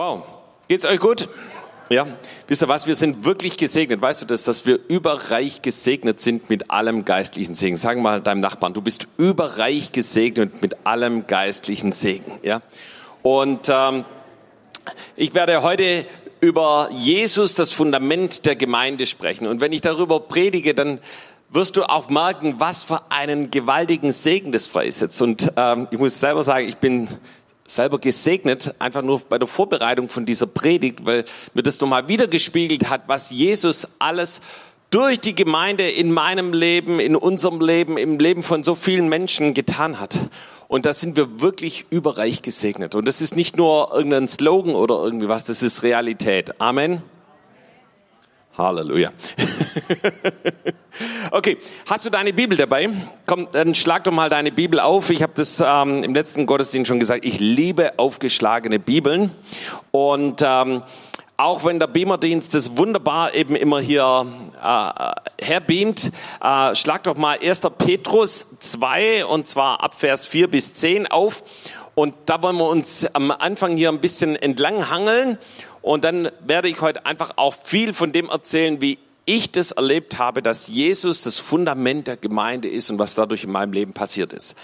[0.00, 0.22] Wow.
[0.66, 1.28] Geht's euch gut?
[1.90, 2.06] Ja.
[2.46, 2.86] Wisst ihr was?
[2.86, 4.00] Wir sind wirklich gesegnet.
[4.00, 7.76] Weißt du das, dass wir überreich gesegnet sind mit allem geistlichen Segen?
[7.76, 12.32] Sag mal deinem Nachbarn, du bist überreich gesegnet mit allem geistlichen Segen.
[12.42, 12.62] Ja.
[13.20, 14.06] Und ähm,
[15.16, 16.06] ich werde heute
[16.40, 19.46] über Jesus, das Fundament der Gemeinde sprechen.
[19.46, 20.98] Und wenn ich darüber predige, dann
[21.50, 25.20] wirst du auch merken, was für einen gewaltigen Segen das freisetzt.
[25.20, 27.06] Und ähm, ich muss selber sagen, ich bin
[27.70, 31.24] selber gesegnet, einfach nur bei der Vorbereitung von dieser Predigt, weil
[31.54, 34.40] mir das nochmal wieder gespiegelt hat, was Jesus alles
[34.90, 39.54] durch die Gemeinde in meinem Leben, in unserem Leben, im Leben von so vielen Menschen
[39.54, 40.18] getan hat.
[40.66, 42.94] Und da sind wir wirklich überreich gesegnet.
[42.94, 46.60] Und das ist nicht nur irgendein Slogan oder irgendwie was, das ist Realität.
[46.60, 47.02] Amen.
[48.60, 49.10] Halleluja.
[51.30, 52.88] okay, hast du deine Bibel dabei?
[53.26, 55.10] Komm, dann schlag doch mal deine Bibel auf.
[55.10, 57.24] Ich habe das ähm, im letzten Gottesdienst schon gesagt.
[57.24, 59.30] Ich liebe aufgeschlagene Bibeln.
[59.90, 60.82] Und ähm,
[61.36, 64.26] auch wenn der Beamerdienst das wunderbar eben immer hier
[64.62, 67.62] äh, herbeamt, äh, schlag doch mal 1.
[67.78, 71.42] Petrus 2 und zwar ab Vers 4 bis 10 auf.
[71.94, 75.38] Und da wollen wir uns am Anfang hier ein bisschen entlang hangeln.
[75.82, 80.18] Und dann werde ich heute einfach auch viel von dem erzählen, wie ich das erlebt
[80.18, 84.32] habe, dass Jesus das Fundament der Gemeinde ist und was dadurch in meinem Leben passiert
[84.32, 84.56] ist.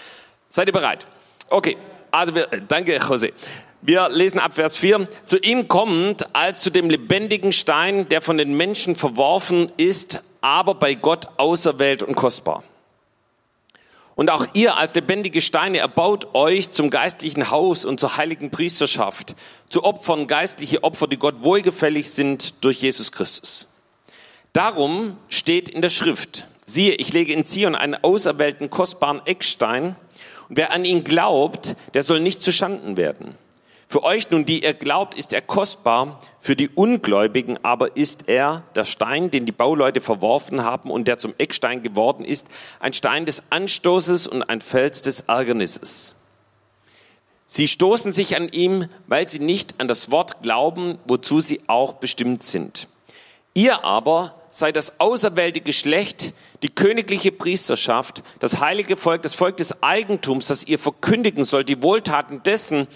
[0.49, 1.07] Seid ihr bereit?
[1.49, 1.77] Okay,
[2.11, 3.31] also wir, danke Jose.
[3.81, 5.07] Wir lesen ab Vers 4.
[5.23, 10.75] Zu ihm kommt als zu dem lebendigen Stein, der von den Menschen verworfen ist, aber
[10.75, 12.63] bei Gott auserwählt und kostbar.
[14.17, 19.35] Und auch ihr als lebendige Steine erbaut euch zum geistlichen Haus und zur heiligen Priesterschaft,
[19.69, 23.67] zu Opfern, geistliche Opfer, die Gott wohlgefällig sind durch Jesus Christus.
[24.53, 29.95] Darum steht in der Schrift, siehe, ich lege in Zion einen auserwählten, kostbaren Eckstein,
[30.49, 33.35] und wer an ihn glaubt, der soll nicht zu Schanden werden.
[33.89, 38.63] Für euch nun, die ihr glaubt, ist er kostbar, für die Ungläubigen aber ist er
[38.75, 42.47] der Stein, den die Bauleute verworfen haben und der zum Eckstein geworden ist,
[42.81, 46.15] ein Stein des Anstoßes und ein Fels des Ärgernisses.
[47.45, 51.93] Sie stoßen sich an ihm, weil sie nicht an das Wort glauben, wozu sie auch
[51.93, 52.89] bestimmt sind.
[53.53, 59.81] Ihr aber seid das auserwählte Geschlecht, die königliche Priesterschaft, das heilige Volk, das Volk des
[59.81, 62.87] Eigentums, das ihr verkündigen sollt, die Wohltaten dessen,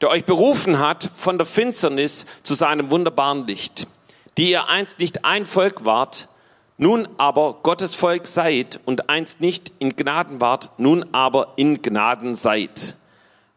[0.00, 3.86] der euch berufen hat von der Finsternis zu seinem wunderbaren Licht,
[4.38, 6.28] die ihr einst nicht ein Volk wart,
[6.78, 12.34] nun aber Gottes Volk seid und einst nicht in Gnaden wart, nun aber in Gnaden
[12.34, 12.96] seid.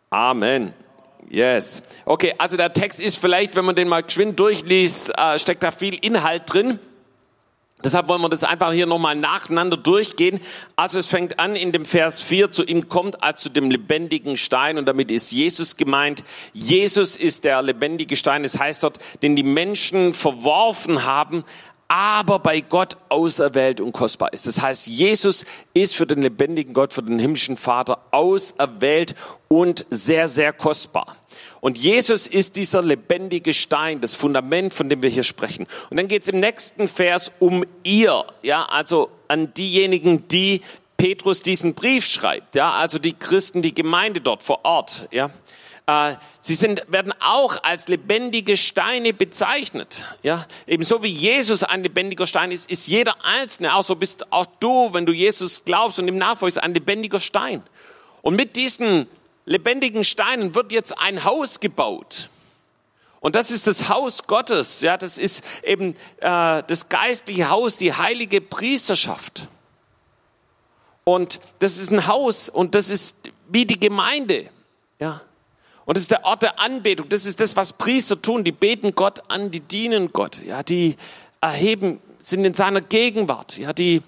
[0.09, 0.73] Amen.
[1.29, 1.83] Yes.
[2.05, 5.71] Okay, also der Text ist vielleicht, wenn man den mal geschwind durchliest, äh, steckt da
[5.71, 6.79] viel Inhalt drin.
[7.83, 10.39] Deshalb wollen wir das einfach hier nochmal nacheinander durchgehen.
[10.75, 14.37] Also es fängt an in dem Vers 4, zu ihm kommt als zu dem lebendigen
[14.37, 16.23] Stein und damit ist Jesus gemeint.
[16.53, 21.43] Jesus ist der lebendige Stein, das heißt dort, den die Menschen verworfen haben,
[21.87, 24.47] aber bei Gott auserwählt und kostbar ist.
[24.47, 29.13] Das heißt, Jesus ist für den lebendigen Gott, für den himmlischen Vater auserwählt
[29.47, 31.17] und sehr, sehr kostbar.
[31.63, 35.65] Und Jesus ist dieser lebendige Stein, das Fundament, von dem wir hier sprechen.
[35.89, 40.59] Und dann geht es im nächsten Vers um ihr, ja, also an diejenigen, die
[40.97, 45.29] Petrus diesen Brief schreibt, ja, also die Christen, die Gemeinde dort vor Ort, ja.
[45.87, 50.05] Äh, sie sind, werden auch als lebendige Steine bezeichnet.
[50.21, 54.47] Ja, ebenso wie Jesus ein lebendiger Stein ist, ist jeder Einzelne, auch so bist auch
[54.59, 57.63] du, wenn du Jesus glaubst und ihm nachfolgst, ein lebendiger Stein.
[58.21, 59.07] Und mit diesen
[59.45, 62.29] lebendigen Steinen wird jetzt ein Haus gebaut.
[63.19, 64.81] Und das ist das Haus Gottes.
[64.81, 69.47] Ja, das ist eben äh, das geistliche Haus, die heilige Priesterschaft.
[71.05, 74.49] Und das ist ein Haus und das ist wie die Gemeinde.
[74.99, 75.21] Ja.
[75.85, 77.09] Und das ist der Ort der Anbetung.
[77.09, 78.43] Das ist das, was Priester tun.
[78.43, 80.41] Die beten Gott an, die dienen Gott.
[80.45, 80.95] Ja, die
[81.41, 83.57] erheben, sind in seiner Gegenwart.
[83.57, 84.01] Ja, die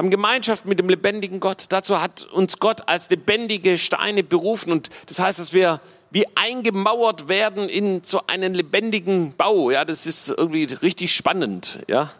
[0.00, 1.66] haben Gemeinschaft mit dem lebendigen Gott.
[1.68, 4.72] Dazu hat uns Gott als lebendige Steine berufen.
[4.72, 5.78] Und das heißt, dass wir
[6.10, 9.70] wie eingemauert werden in so einen lebendigen Bau.
[9.70, 11.80] Ja, das ist irgendwie richtig spannend.
[11.86, 12.10] Ja,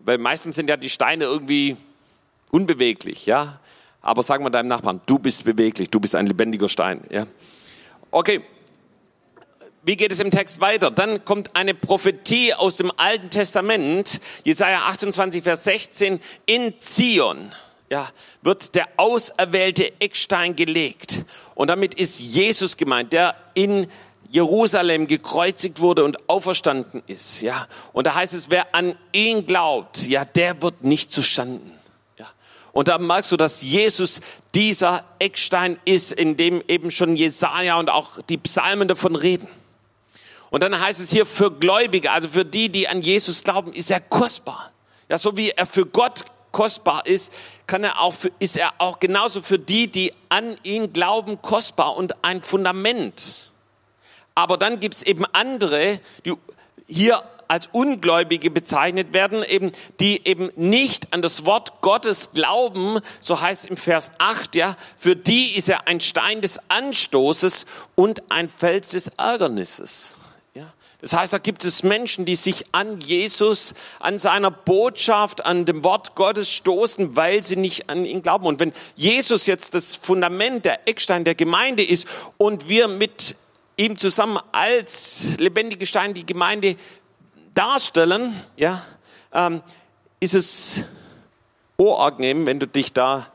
[0.00, 1.78] weil meistens sind ja die Steine irgendwie
[2.50, 3.24] unbeweglich.
[3.24, 3.58] Ja,
[4.02, 7.00] aber sagen wir deinem Nachbarn, du bist beweglich, du bist ein lebendiger Stein.
[7.10, 7.26] Ja,
[8.10, 8.42] okay
[9.82, 10.90] wie geht es im Text weiter?
[10.90, 17.52] Dann kommt eine Prophetie aus dem Alten Testament, Jesaja 28, Vers 16, in Zion.
[17.88, 18.08] Ja,
[18.42, 21.24] wird der auserwählte Eckstein gelegt.
[21.56, 23.88] Und damit ist Jesus gemeint, der in
[24.30, 27.40] Jerusalem gekreuzigt wurde und auferstanden ist.
[27.40, 31.72] Ja, und da heißt es, wer an ihn glaubt, ja, der wird nicht zustanden.
[32.16, 32.28] Ja,
[32.70, 34.20] und da merkst du, dass Jesus
[34.54, 39.48] dieser Eckstein ist, in dem eben schon Jesaja und auch die Psalmen davon reden.
[40.50, 43.90] Und dann heißt es hier für Gläubige, also für die, die an Jesus glauben, ist
[43.90, 44.72] er kostbar.
[45.08, 47.32] Ja, so wie er für Gott kostbar ist,
[47.66, 51.96] kann er auch für, ist er auch genauso für die, die an ihn glauben, kostbar
[51.96, 53.52] und ein Fundament.
[54.34, 56.34] Aber dann gibt's eben andere, die
[56.86, 63.40] hier als Ungläubige bezeichnet werden, eben, die eben nicht an das Wort Gottes glauben, so
[63.40, 68.30] heißt es im Vers 8, ja, für die ist er ein Stein des Anstoßes und
[68.30, 70.14] ein Fels des Ärgernisses.
[71.00, 75.82] Das heißt, da gibt es Menschen, die sich an Jesus, an seiner Botschaft, an dem
[75.82, 78.46] Wort Gottes stoßen, weil sie nicht an ihn glauben.
[78.46, 82.06] Und wenn Jesus jetzt das Fundament, der Eckstein der Gemeinde ist
[82.36, 83.36] und wir mit
[83.76, 86.76] ihm zusammen als lebendige Stein die Gemeinde
[87.54, 88.84] darstellen, ja,
[89.32, 89.62] ähm,
[90.20, 90.84] ist es
[91.76, 93.26] unangenehm, wenn du dich da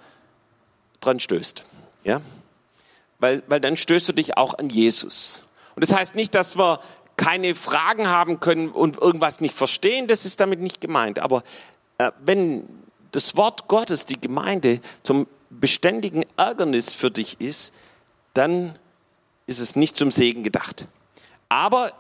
[1.01, 1.63] dran stößt.
[2.03, 2.21] Ja?
[3.17, 5.43] Weil, weil dann stößt du dich auch an Jesus.
[5.75, 6.79] Und das heißt nicht, dass wir
[7.17, 11.19] keine Fragen haben können und irgendwas nicht verstehen, das ist damit nicht gemeint.
[11.19, 11.43] Aber
[11.97, 12.67] äh, wenn
[13.11, 17.73] das Wort Gottes, die Gemeinde, zum beständigen Ärgernis für dich ist,
[18.33, 18.77] dann
[19.47, 20.87] ist es nicht zum Segen gedacht.
[21.49, 21.93] Aber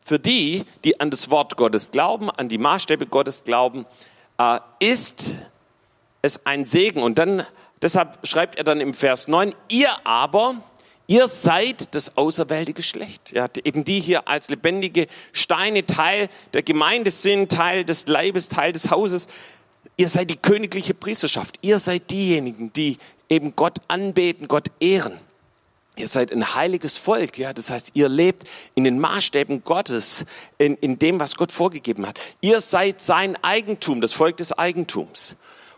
[0.00, 3.86] für die, die an das Wort Gottes glauben, an die Maßstäbe Gottes glauben,
[4.38, 5.38] äh, ist
[6.22, 7.02] es ein Segen.
[7.02, 7.44] Und dann,
[7.82, 10.56] deshalb schreibt er dann im Vers 9, ihr aber,
[11.06, 13.32] ihr seid das auserwählte Geschlecht.
[13.32, 18.72] Ja, eben die hier als lebendige Steine Teil der Gemeinde sind, Teil des Leibes, Teil
[18.72, 19.28] des Hauses.
[19.96, 21.58] Ihr seid die königliche Priesterschaft.
[21.62, 22.96] Ihr seid diejenigen, die
[23.28, 25.18] eben Gott anbeten, Gott ehren.
[25.96, 27.52] Ihr seid ein heiliges Volk, ja.
[27.52, 30.24] Das heißt, ihr lebt in den Maßstäben Gottes,
[30.58, 32.18] in, in dem, was Gott vorgegeben hat.
[32.40, 35.36] Ihr seid sein Eigentum, das Volk des Eigentums.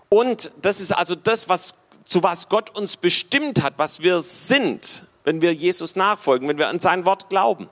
[0.09, 1.75] Und das ist also das, was,
[2.07, 6.69] zu was Gott uns bestimmt hat, was wir sind, wenn wir Jesus nachfolgen, wenn wir
[6.69, 7.69] an sein Wort glauben.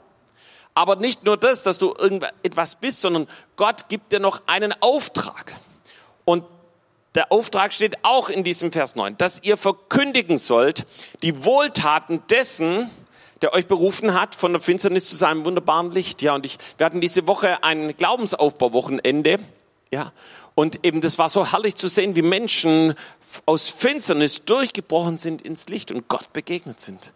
[0.74, 5.56] Aber nicht nur das, dass du irgendetwas bist, sondern Gott gibt dir noch einen Auftrag.
[6.24, 6.44] Und
[7.14, 10.84] der Auftrag steht auch in diesem Vers 9, dass ihr verkündigen sollt
[11.22, 12.90] die Wohltaten dessen,
[13.40, 16.22] der euch berufen hat von der Finsternis zu seinem wunderbaren Licht.
[16.22, 19.38] Ja, und ich, wir hatten diese Woche ein Glaubensaufbauwochenende.
[19.92, 20.12] Ja,
[20.56, 22.94] und eben das war so herrlich zu sehen, wie Menschen
[23.46, 27.12] aus Finsternis durchgebrochen sind ins Licht und Gott begegnet sind.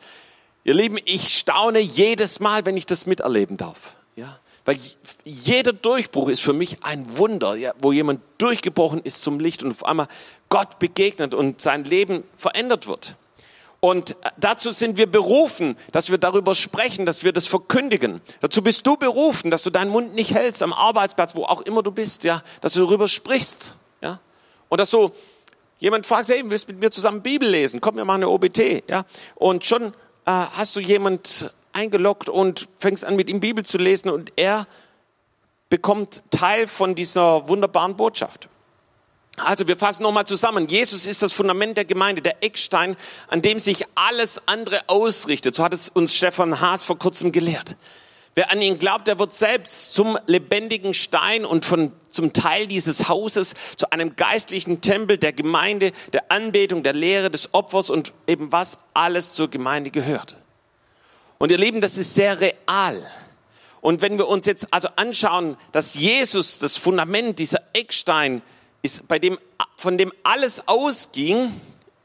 [0.68, 3.94] Ihr Lieben, ich staune jedes Mal, wenn ich das miterleben darf.
[4.16, 4.76] Ja, weil
[5.24, 9.70] jeder Durchbruch ist für mich ein Wunder, ja, wo jemand durchgebrochen ist zum Licht und
[9.70, 10.08] auf einmal
[10.50, 13.14] Gott begegnet und sein Leben verändert wird.
[13.80, 18.20] Und dazu sind wir berufen, dass wir darüber sprechen, dass wir das verkündigen.
[18.40, 21.82] Dazu bist du berufen, dass du deinen Mund nicht hältst am Arbeitsplatz, wo auch immer
[21.82, 23.72] du bist, ja, dass du darüber sprichst,
[24.02, 24.20] ja.
[24.68, 25.12] Und dass du
[25.78, 27.80] jemand fragst, hey, willst du mit mir zusammen Bibel lesen?
[27.80, 29.06] Komm, wir machen eine OBT, ja.
[29.34, 29.94] Und schon
[30.28, 34.66] äh, hast du jemand eingeloggt und fängst an, mit ihm Bibel zu lesen und er
[35.70, 38.48] bekommt Teil von dieser wunderbaren Botschaft.
[39.38, 40.68] Also wir fassen nochmal zusammen.
[40.68, 42.96] Jesus ist das Fundament der Gemeinde, der Eckstein,
[43.28, 45.54] an dem sich alles andere ausrichtet.
[45.54, 47.76] So hat es uns Stefan Haas vor kurzem gelehrt.
[48.34, 53.08] Wer an ihn glaubt, der wird selbst zum lebendigen Stein und von, zum Teil dieses
[53.08, 58.52] Hauses, zu einem geistlichen Tempel der Gemeinde, der Anbetung, der Lehre, des Opfers und eben
[58.52, 60.36] was alles zur Gemeinde gehört.
[61.38, 63.04] Und ihr Lieben, das ist sehr real.
[63.80, 68.42] Und wenn wir uns jetzt also anschauen, dass Jesus das Fundament, dieser Eckstein
[68.82, 69.38] ist, bei dem,
[69.76, 71.52] von dem alles ausging,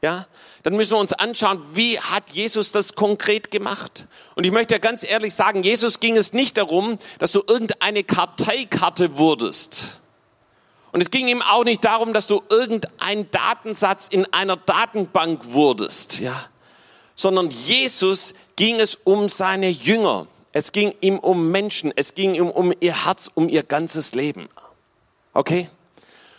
[0.02, 0.26] ja,
[0.64, 4.06] dann müssen wir uns anschauen, wie hat Jesus das konkret gemacht?
[4.34, 8.02] Und ich möchte ja ganz ehrlich sagen, Jesus ging es nicht darum, dass du irgendeine
[8.02, 10.00] Karteikarte wurdest.
[10.90, 16.18] Und es ging ihm auch nicht darum, dass du irgendein Datensatz in einer Datenbank wurdest,
[16.18, 16.48] ja
[17.16, 20.26] sondern Jesus ging es um seine Jünger.
[20.52, 21.92] Es ging ihm um Menschen.
[21.94, 24.48] Es ging ihm um ihr Herz, um ihr ganzes Leben.
[25.32, 25.68] Okay?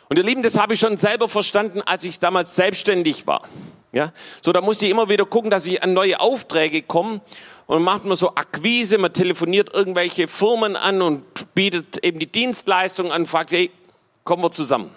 [0.10, 3.48] Und ihr Lieben, das habe ich schon selber verstanden, als ich damals selbstständig war.
[3.96, 4.12] Ja,
[4.42, 7.22] so da musste ich immer wieder gucken, dass ich an neue Aufträge komme
[7.66, 11.24] und macht man so Akquise, man telefoniert irgendwelche Firmen an und
[11.56, 13.72] bietet eben die Dienstleistung an, fragt, hey,
[14.26, 14.92] kommen wir zusammen.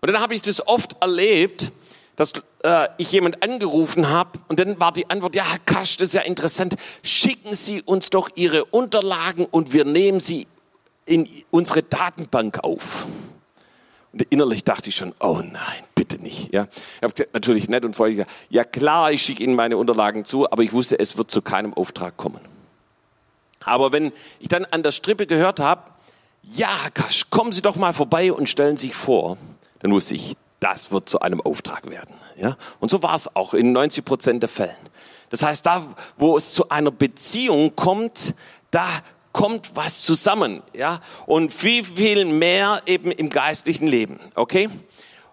[0.00, 1.70] Und dann habe ich das oft erlebt,
[2.16, 2.32] dass
[2.64, 6.14] äh, ich jemand angerufen habe und dann war die Antwort, ja, Herr Kasch, das ist
[6.14, 6.74] ja interessant,
[7.04, 10.48] schicken Sie uns doch Ihre Unterlagen und wir nehmen sie
[11.04, 13.06] in unsere Datenbank auf.
[14.30, 16.52] Innerlich dachte ich schon, oh nein, bitte nicht.
[16.52, 20.24] Ja, ich habe natürlich nett und freundlich gesagt, ja klar, ich schicke Ihnen meine Unterlagen
[20.24, 22.40] zu, aber ich wusste, es wird zu keinem Auftrag kommen.
[23.64, 25.82] Aber wenn ich dann an der Strippe gehört habe,
[26.42, 29.36] ja, Kasch, kommen Sie doch mal vorbei und stellen sich vor,
[29.80, 32.14] dann wusste ich, das wird zu einem Auftrag werden.
[32.36, 32.56] Ja?
[32.80, 34.76] Und so war es auch in 90 Prozent der Fällen.
[35.30, 35.84] Das heißt, da,
[36.16, 38.34] wo es zu einer Beziehung kommt,
[38.70, 38.86] da
[39.36, 44.70] kommt was zusammen, ja, und viel, viel mehr eben im geistlichen Leben, okay?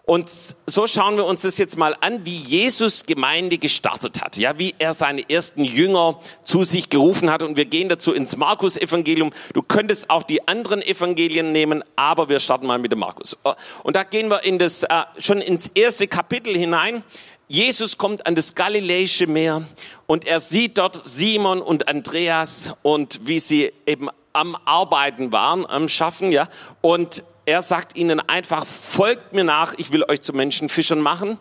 [0.05, 0.29] Und
[0.67, 4.75] so schauen wir uns das jetzt mal an, wie Jesus Gemeinde gestartet hat, ja, wie
[4.77, 7.41] er seine ersten Jünger zu sich gerufen hat.
[7.41, 9.31] Und wir gehen dazu ins Markus-Evangelium.
[9.53, 13.37] Du könntest auch die anderen Evangelien nehmen, aber wir starten mal mit dem Markus.
[13.83, 17.01] Und da gehen wir in das, äh, schon ins erste Kapitel hinein.
[17.47, 19.63] Jesus kommt an das Galiläische Meer
[20.07, 25.87] und er sieht dort Simon und Andreas und wie sie eben am Arbeiten waren, am
[25.87, 26.47] Schaffen, ja.
[26.81, 31.37] Und er sagt ihnen einfach, folgt mir nach, ich will euch zu Menschenfischern machen.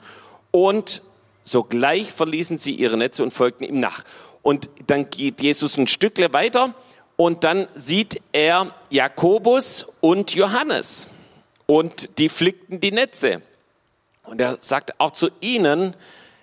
[0.50, 1.02] Und
[1.42, 4.04] sogleich verließen sie ihre Netze und folgten ihm nach.
[4.42, 6.75] Und dann geht Jesus ein Stückle weiter
[7.16, 11.09] und dann sieht er Jakobus und Johannes
[11.66, 13.42] und die flickten die Netze.
[14.25, 15.95] Und er sagt auch zu ihnen,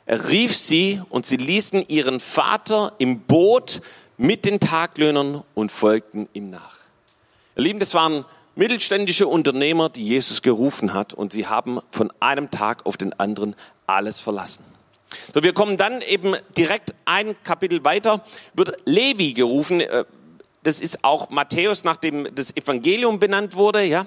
[0.05, 3.81] er rief sie und sie ließen ihren Vater im Boot
[4.17, 6.77] mit den Taglöhnern und folgten ihm nach.
[7.55, 12.51] Ihr Lieben, das waren mittelständische Unternehmer, die Jesus gerufen hat und sie haben von einem
[12.51, 13.55] Tag auf den anderen
[13.87, 14.65] alles verlassen.
[15.33, 19.81] So, wir kommen dann eben direkt ein Kapitel weiter, wird Levi gerufen.
[19.81, 20.05] Äh,
[20.63, 24.05] das ist auch Matthäus, nachdem das Evangelium benannt wurde, ja.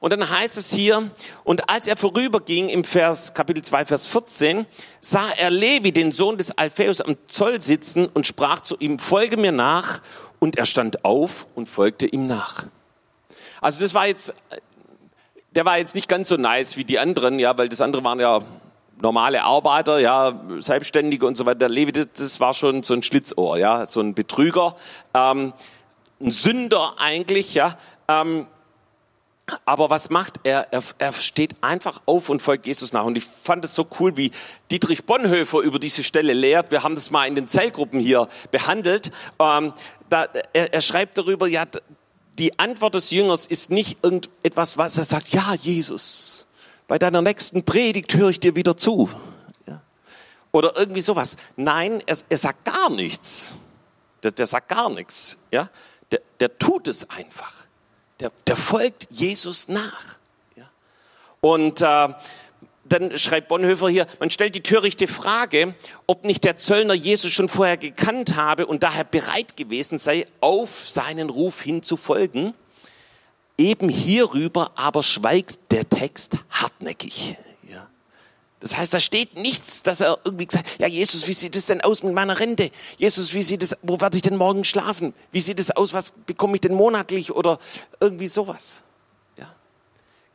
[0.00, 1.10] Und dann heißt es hier,
[1.44, 4.66] und als er vorüberging im Vers, Kapitel 2, Vers 14,
[4.98, 9.36] sah er Levi, den Sohn des Alphaeus, am Zoll sitzen und sprach zu ihm, folge
[9.36, 10.00] mir nach.
[10.38, 12.64] Und er stand auf und folgte ihm nach.
[13.60, 14.32] Also das war jetzt,
[15.54, 18.20] der war jetzt nicht ganz so nice wie die anderen, ja, weil das andere waren
[18.20, 18.40] ja
[19.02, 21.58] normale Arbeiter, ja, Selbstständige und so weiter.
[21.58, 24.76] Der Levi, das, das war schon so ein Schlitzohr, ja, so ein Betrüger,
[25.12, 25.52] ähm,
[26.22, 27.76] ein Sünder eigentlich, ja.
[28.08, 28.46] Ähm,
[29.64, 30.72] aber was macht er?
[30.72, 30.82] er?
[30.98, 33.04] Er steht einfach auf und folgt Jesus nach.
[33.04, 34.30] Und ich fand es so cool, wie
[34.70, 36.70] Dietrich Bonhoeffer über diese Stelle lehrt.
[36.70, 39.10] Wir haben das mal in den Zellgruppen hier behandelt.
[39.38, 39.72] Ähm,
[40.08, 41.64] da, er, er schreibt darüber, ja,
[42.38, 46.46] die Antwort des Jüngers ist nicht irgendetwas, was er sagt, ja, Jesus,
[46.88, 49.10] bei deiner nächsten Predigt höre ich dir wieder zu.
[49.66, 49.82] Ja.
[50.52, 51.36] Oder irgendwie sowas.
[51.56, 53.56] Nein, er, er sagt gar nichts.
[54.22, 55.36] Der, der sagt gar nichts.
[55.50, 55.68] Ja.
[56.10, 57.59] Der, der tut es einfach
[58.20, 60.16] der, der folgt Jesus nach.
[60.56, 60.70] Ja.
[61.40, 62.08] Und äh,
[62.84, 65.74] dann schreibt Bonhoeffer hier, man stellt die törichte Frage,
[66.06, 70.88] ob nicht der Zöllner Jesus schon vorher gekannt habe und daher bereit gewesen sei, auf
[70.88, 72.52] seinen Ruf hin zu folgen.
[73.56, 77.36] Eben hierüber aber schweigt der Text hartnäckig.
[78.60, 81.80] Das heißt, da steht nichts, dass er irgendwie gesagt, ja Jesus, wie sieht es denn
[81.80, 82.70] aus mit meiner Rente?
[82.98, 85.14] Jesus, wie sieht es, wo werde ich denn morgen schlafen?
[85.32, 87.58] Wie sieht es aus, was bekomme ich denn monatlich oder
[88.00, 88.82] irgendwie sowas?
[89.38, 89.50] Ja.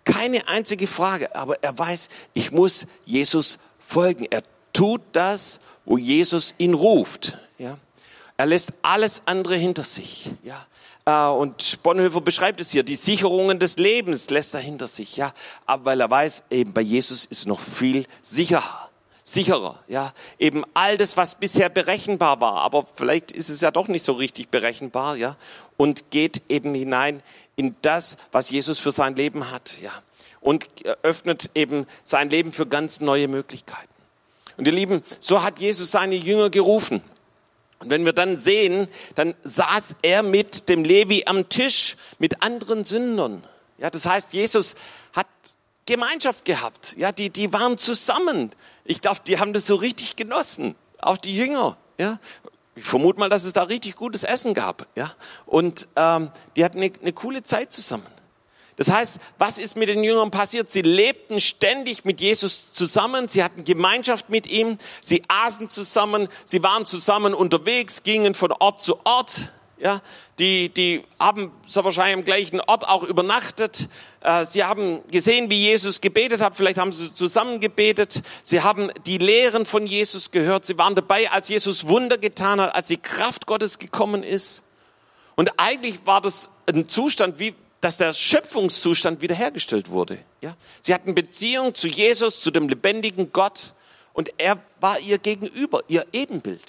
[0.05, 4.25] Keine einzige Frage, aber er weiß, ich muss Jesus folgen.
[4.31, 4.41] Er
[4.73, 7.37] tut das, wo Jesus ihn ruft.
[7.59, 7.77] Ja.
[8.37, 10.31] Er lässt alles andere hinter sich.
[10.43, 10.65] Ja.
[11.05, 15.33] Äh, und Bonhoeffer beschreibt es hier, die Sicherungen des Lebens lässt er hinter sich, ja.
[15.65, 18.89] Aber weil er weiß, eben bei Jesus ist noch viel sicherer,
[19.23, 20.13] sicherer, ja.
[20.39, 24.13] Eben all das, was bisher berechenbar war, aber vielleicht ist es ja doch nicht so
[24.13, 25.37] richtig berechenbar, ja.
[25.77, 27.21] Und geht eben hinein
[27.55, 29.91] in das, was Jesus für sein Leben hat, ja.
[30.41, 30.67] Und
[31.03, 33.93] öffnet eben sein Leben für ganz neue Möglichkeiten.
[34.57, 37.01] Und ihr Lieben, so hat Jesus seine Jünger gerufen.
[37.79, 42.85] Und wenn wir dann sehen, dann saß er mit dem Levi am Tisch mit anderen
[42.85, 43.43] Sündern.
[43.77, 44.75] Ja, das heißt, Jesus
[45.13, 45.27] hat
[45.85, 46.95] Gemeinschaft gehabt.
[46.97, 48.49] Ja, die, die waren zusammen.
[48.85, 50.75] Ich glaube, die haben das so richtig genossen.
[50.99, 51.77] Auch die Jünger.
[51.97, 52.19] Ja,
[52.75, 54.87] ich vermute mal, dass es da richtig gutes Essen gab.
[54.95, 55.13] Ja,
[55.45, 58.05] und ähm, die hatten eine, eine coole Zeit zusammen.
[58.77, 60.69] Das heißt, was ist mit den Jüngern passiert?
[60.69, 66.61] Sie lebten ständig mit Jesus zusammen, sie hatten Gemeinschaft mit ihm, sie aßen zusammen, sie
[66.61, 69.51] waren zusammen unterwegs, gingen von Ort zu Ort.
[69.77, 70.01] Ja,
[70.39, 73.89] die, die haben so wahrscheinlich am gleichen Ort auch übernachtet.
[74.21, 76.55] Äh, sie haben gesehen, wie Jesus gebetet hat.
[76.55, 78.21] Vielleicht haben sie zusammen gebetet.
[78.41, 80.63] Sie haben die Lehren von Jesus gehört.
[80.63, 84.63] Sie waren dabei, als Jesus Wunder getan hat, als die Kraft Gottes gekommen ist.
[85.35, 87.53] Und eigentlich war das ein Zustand, wie,
[87.85, 90.17] dass der Schöpfungszustand wiederhergestellt wurde.
[90.41, 90.57] Ja?
[90.81, 93.75] Sie hatten Beziehung zu Jesus, zu dem lebendigen Gott
[94.13, 96.65] und er war ihr Gegenüber, ihr Ebenbild.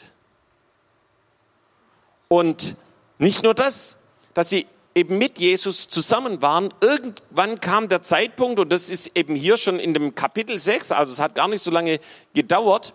[2.29, 2.77] Und
[3.17, 4.01] nicht nur das,
[4.35, 9.35] dass sie eben mit Jesus zusammen waren, irgendwann kam der Zeitpunkt, und das ist eben
[9.35, 11.99] hier schon in dem Kapitel 6, also es hat gar nicht so lange
[12.35, 12.93] gedauert,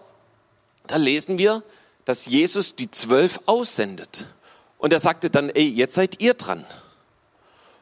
[0.86, 1.64] da lesen wir,
[2.06, 4.28] dass Jesus die zwölf aussendet.
[4.78, 6.68] Und er sagte dann, ey, jetzt seid ihr dran.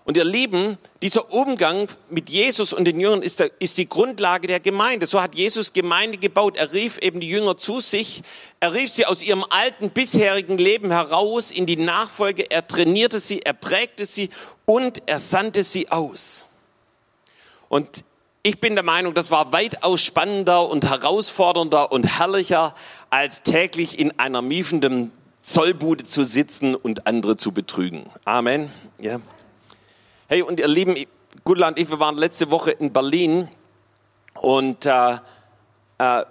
[0.09, 4.47] Und ihr Lieben, dieser Umgang mit Jesus und den Jüngern ist, der, ist die Grundlage
[4.47, 5.05] der Gemeinde.
[5.05, 6.57] So hat Jesus Gemeinde gebaut.
[6.57, 8.23] Er rief eben die Jünger zu sich.
[8.59, 12.49] Er rief sie aus ihrem alten bisherigen Leben heraus in die Nachfolge.
[12.49, 14.31] Er trainierte sie, er prägte sie
[14.65, 16.45] und er sandte sie aus.
[17.67, 18.03] Und
[18.41, 22.73] ich bin der Meinung, das war weitaus spannender und herausfordernder und herrlicher,
[23.11, 25.11] als täglich in einer miefenden
[25.43, 28.07] Zollbude zu sitzen und andere zu betrügen.
[28.25, 28.71] Amen.
[28.97, 29.19] Ja.
[30.31, 30.95] Hey, und ihr Lieben,
[31.43, 33.47] Gudla ich, wir waren letzte Woche in Berlin
[34.35, 35.17] und äh,
[35.97, 36.23] äh,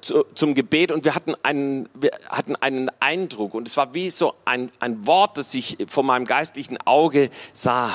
[0.00, 4.08] zu, zum Gebet und wir hatten einen, wir hatten einen Eindruck und es war wie
[4.08, 7.90] so ein, ein Wort, das ich vor meinem geistlichen Auge sah.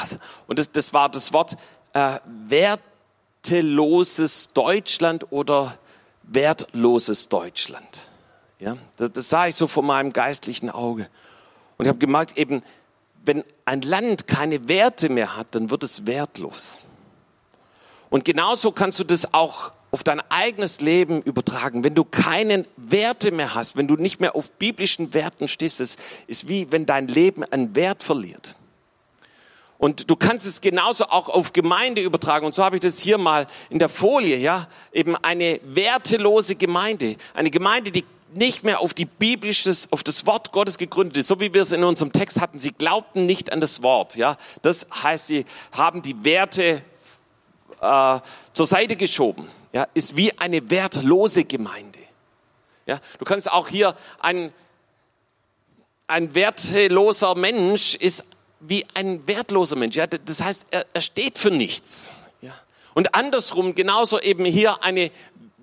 [0.48, 1.56] Und das, das war das Wort
[1.94, 2.20] äh,
[3.46, 5.78] werteloses Deutschland oder
[6.24, 8.10] wertloses Deutschland.
[8.60, 11.08] Ja, das, das sah ich so vor meinem geistlichen Auge.
[11.78, 12.62] Und ich habe gemerkt, eben
[13.26, 16.78] wenn ein Land keine Werte mehr hat, dann wird es wertlos.
[18.10, 21.84] Und genauso kannst du das auch auf dein eigenes Leben übertragen.
[21.84, 25.98] Wenn du keine Werte mehr hast, wenn du nicht mehr auf biblischen Werten stehst, es
[26.28, 28.56] ist wie wenn dein Leben an Wert verliert.
[29.78, 32.46] Und du kannst es genauso auch auf Gemeinde übertragen.
[32.46, 37.18] Und so habe ich das hier mal in der Folie, ja, eben eine wertelose Gemeinde.
[37.34, 38.06] Eine Gemeinde, die
[38.36, 41.72] nicht mehr auf die biblisches, auf das Wort Gottes gegründet ist, so wie wir es
[41.72, 42.60] in unserem Text hatten.
[42.60, 44.38] Sie glaubten nicht an das Wort, ja.
[44.62, 46.82] Das heißt, sie haben die Werte
[47.82, 48.20] äh,
[48.54, 49.48] zur Seite geschoben.
[49.74, 52.00] Ja, ist wie eine wertlose Gemeinde.
[52.86, 54.54] Ja, du kannst auch hier ein
[56.08, 58.26] ein wertloser Mensch ist
[58.60, 59.96] wie ein wertloser Mensch.
[59.96, 62.12] Ja, das heißt, er, er steht für nichts.
[62.42, 62.54] Ja.
[62.94, 65.12] Und andersrum genauso eben hier eine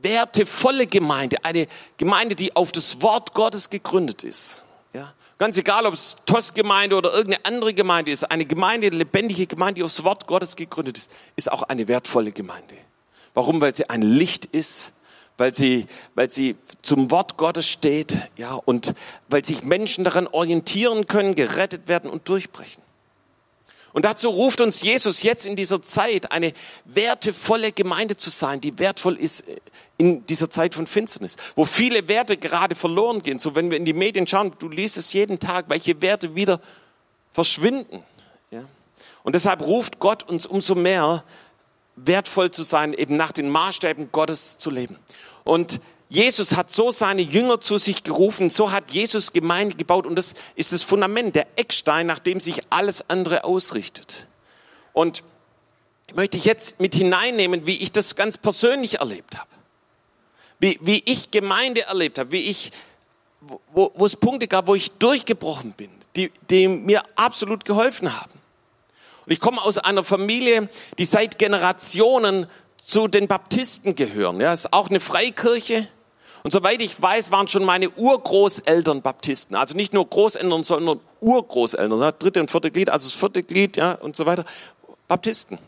[0.03, 1.67] wertevolle Gemeinde, eine
[1.97, 4.65] Gemeinde, die auf das Wort Gottes gegründet ist.
[4.93, 5.13] Ja?
[5.39, 9.81] Ganz egal, ob es TOS-Gemeinde oder irgendeine andere Gemeinde ist, eine Gemeinde, eine lebendige Gemeinde,
[9.81, 12.77] die aufs Wort Gottes gegründet ist, ist auch eine wertvolle Gemeinde.
[13.35, 13.61] Warum?
[13.61, 14.93] Weil sie ein Licht ist,
[15.39, 18.95] weil sie, weil sie zum Wort Gottes steht, ja, und
[19.29, 22.83] weil sich Menschen daran orientieren können, gerettet werden und durchbrechen.
[23.93, 26.53] Und dazu ruft uns Jesus jetzt in dieser Zeit, eine
[26.85, 29.45] wertevolle Gemeinde zu sein, die wertvoll ist
[30.03, 33.39] in dieser Zeit von Finsternis, wo viele Werte gerade verloren gehen.
[33.39, 36.61] So wenn wir in die Medien schauen, du liest es jeden Tag, welche Werte wieder
[37.31, 38.03] verschwinden.
[38.51, 38.65] Ja?
[39.23, 41.23] Und deshalb ruft Gott uns umso mehr,
[41.95, 44.99] wertvoll zu sein, eben nach den Maßstäben Gottes zu leben.
[45.45, 50.17] Und Jesus hat so seine Jünger zu sich gerufen, so hat Jesus Gemeinde gebaut und
[50.17, 54.27] das ist das Fundament, der Eckstein, nach dem sich alles andere ausrichtet.
[54.93, 55.23] Und
[56.09, 59.52] ich möchte jetzt mit hineinnehmen, wie ich das ganz persönlich erlebt habe.
[60.63, 62.71] Wie, wie ich Gemeinde erlebt habe, wie ich,
[63.73, 68.31] wo, wo es Punkte gab, wo ich durchgebrochen bin, die, die mir absolut geholfen haben.
[69.27, 72.47] Und ich komme aus einer Familie, die seit Generationen
[72.81, 74.41] zu den Baptisten gehören.
[74.41, 75.89] Ja, ist auch eine Freikirche.
[76.45, 79.57] Und soweit ich weiß, waren schon meine Urgroßeltern Baptisten.
[79.57, 82.01] Also nicht nur Großeltern, sondern Urgroßeltern.
[82.01, 84.45] Ja, dritte und vierte Glied, also das vierte Glied, ja, und so weiter.
[85.09, 85.59] Baptisten.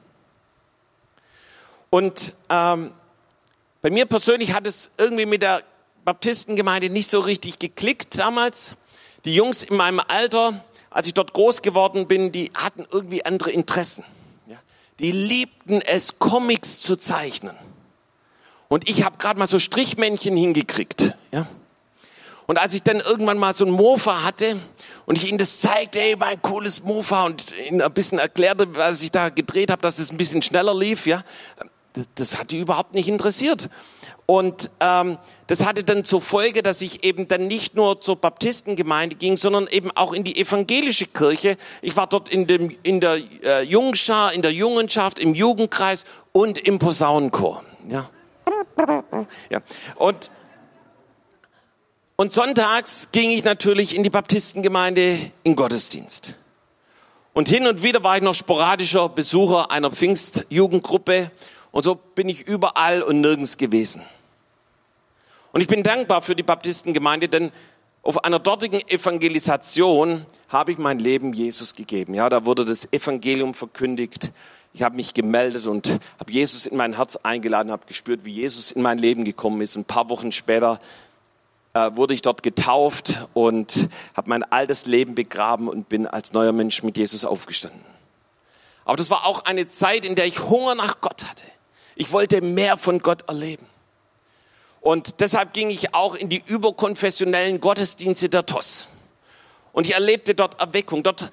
[1.91, 2.93] Und ähm,
[3.85, 5.63] bei mir persönlich hat es irgendwie mit der
[6.07, 8.77] Baptistengemeinde nicht so richtig geklickt damals.
[9.27, 13.51] Die Jungs in meinem Alter, als ich dort groß geworden bin, die hatten irgendwie andere
[13.51, 14.03] Interessen.
[15.01, 17.55] Die liebten es, Comics zu zeichnen.
[18.69, 21.13] Und ich habe gerade mal so Strichmännchen hingekriegt.
[21.31, 21.47] Ja?
[22.47, 24.59] Und als ich dann irgendwann mal so ein Mofa hatte
[25.05, 29.03] und ich ihnen das zeigte, ey, mein cooles Mofa und ihnen ein bisschen erklärte, was
[29.03, 31.23] ich da gedreht habe, dass es ein bisschen schneller lief, ja,
[32.17, 33.71] das hat die überhaupt nicht interessiert.
[34.27, 39.17] Und ähm, das hatte dann zur Folge, dass ich eben dann nicht nur zur Baptistengemeinde
[39.17, 41.57] ging, sondern eben auch in die evangelische Kirche.
[41.83, 46.59] Ich war dort in, dem, in der äh, Jungschar, in der Jungenschaft, im Jugendkreis und
[46.59, 47.63] im Posaunenchor.
[47.89, 48.11] Ja.
[49.51, 49.61] Ja.
[49.97, 50.31] Und,
[52.17, 56.35] und sonntags ging ich natürlich in die Baptistengemeinde in Gottesdienst.
[57.35, 61.31] Und hin und wieder war ich noch sporadischer Besucher einer Pfingstjugendgruppe.
[61.75, 64.03] Und so bin ich überall und nirgends gewesen.
[65.53, 67.53] Und ich bin dankbar für die Baptistengemeinde, denn
[68.03, 72.15] auf einer dortigen Evangelisation habe ich mein Leben Jesus gegeben.
[72.15, 74.31] Ja, da wurde das Evangelium verkündigt
[74.75, 78.73] ich habe mich gemeldet und habe Jesus in mein Herz eingeladen, habe gespürt, wie Jesus
[78.73, 79.77] in mein Leben gekommen ist.
[79.77, 80.81] Und ein paar Wochen später
[81.75, 86.51] äh, wurde ich dort getauft und habe mein altes Leben begraben und bin als neuer
[86.51, 87.81] Mensch mit Jesus aufgestanden.
[88.85, 91.45] Aber das war auch eine Zeit, in der ich Hunger nach Gott hatte.
[91.97, 93.67] Ich wollte mehr von Gott erleben.
[94.81, 98.89] Und deshalb ging ich auch in die überkonfessionellen Gottesdienste der TOS.
[99.73, 101.03] Und ich erlebte dort Erweckung.
[101.03, 101.31] Dort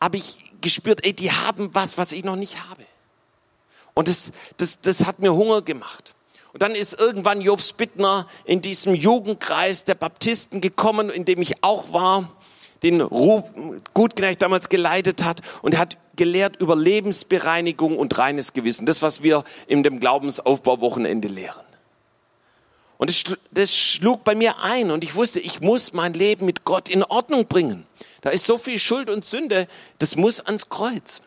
[0.00, 2.84] habe ich gespürt, ey, die haben was, was ich noch nicht habe.
[3.94, 6.14] Und das, das, das hat mir Hunger gemacht.
[6.52, 11.64] Und dann ist irgendwann Jobs Bittner in diesem Jugendkreis der Baptisten gekommen, in dem ich
[11.64, 12.30] auch war,
[12.82, 13.00] den
[13.94, 18.86] Gutknecht damals geleitet hat und hat gelehrt über Lebensbereinigung und reines Gewissen.
[18.86, 21.64] Das, was wir in dem Glaubensaufbauwochenende lehren.
[22.98, 26.64] Und das, das schlug bei mir ein und ich wusste, ich muss mein Leben mit
[26.64, 27.84] Gott in Ordnung bringen.
[28.20, 29.66] Da ist so viel Schuld und Sünde,
[29.98, 31.20] das muss ans Kreuz.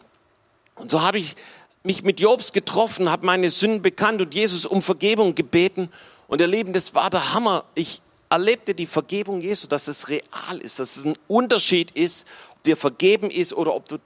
[0.75, 1.35] Und so habe ich
[1.83, 5.89] mich mit Jobs getroffen, habe meine Sünden bekannt und Jesus um Vergebung gebeten.
[6.27, 7.65] Und ihr Lieben, das war der Hammer.
[7.75, 12.63] Ich erlebte die Vergebung Jesu, dass es real ist, dass es ein Unterschied ist, ob
[12.63, 13.97] dir vergeben ist oder ob du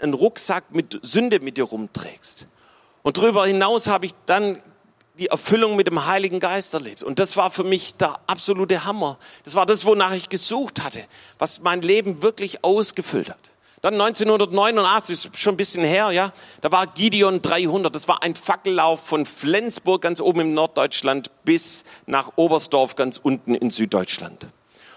[0.00, 2.46] einen Rucksack mit Sünde mit dir rumträgst.
[3.02, 4.60] Und darüber hinaus habe ich dann
[5.18, 7.02] die Erfüllung mit dem Heiligen Geist erlebt.
[7.02, 9.18] Und das war für mich der absolute Hammer.
[9.44, 11.04] Das war das, wonach ich gesucht hatte,
[11.38, 13.52] was mein Leben wirklich ausgefüllt hat.
[13.80, 17.94] Dann 1989, ist schon ein bisschen her, ja, da war Gideon 300.
[17.94, 23.54] Das war ein Fackellauf von Flensburg ganz oben im Norddeutschland bis nach Oberstdorf ganz unten
[23.54, 24.48] in Süddeutschland.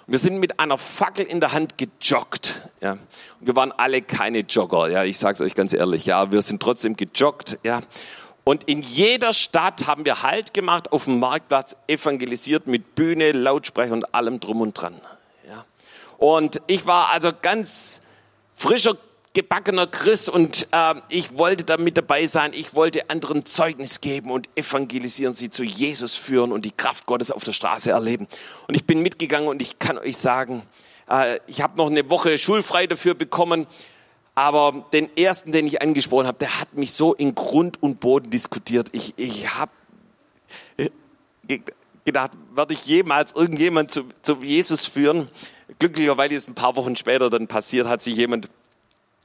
[0.09, 2.93] Wir sind mit einer Fackel in der Hand gejoggt, ja.
[2.93, 3.01] Und
[3.41, 6.95] wir waren alle keine Jogger, ja, ich sag's euch ganz ehrlich, ja, wir sind trotzdem
[6.95, 7.81] gejoggt, ja.
[8.45, 13.91] Und in jeder Stadt haben wir Halt gemacht, auf dem Marktplatz evangelisiert mit Bühne, Lautsprecher
[13.91, 14.95] und allem drum und dran.
[15.45, 15.65] Ja.
[16.17, 17.99] Und ich war also ganz
[18.53, 18.95] frischer
[19.37, 22.53] gebackener Christ und äh, ich wollte da mit dabei sein.
[22.55, 27.29] Ich wollte anderen Zeugnis geben und evangelisieren, sie zu Jesus führen und die Kraft Gottes
[27.29, 28.27] auf der Straße erleben.
[28.67, 30.63] Und ich bin mitgegangen und ich kann euch sagen,
[31.07, 33.67] äh, ich habe noch eine Woche schulfrei dafür bekommen.
[34.33, 38.31] Aber den ersten, den ich angesprochen habe, der hat mich so in Grund und Boden
[38.31, 38.89] diskutiert.
[38.93, 39.71] Ich, ich habe
[40.77, 40.89] äh,
[42.05, 45.29] gedacht, werde ich jemals irgendjemand zu, zu Jesus führen?
[45.79, 48.49] glücklicherweise ist ein paar Wochen später dann passiert, hat sich jemand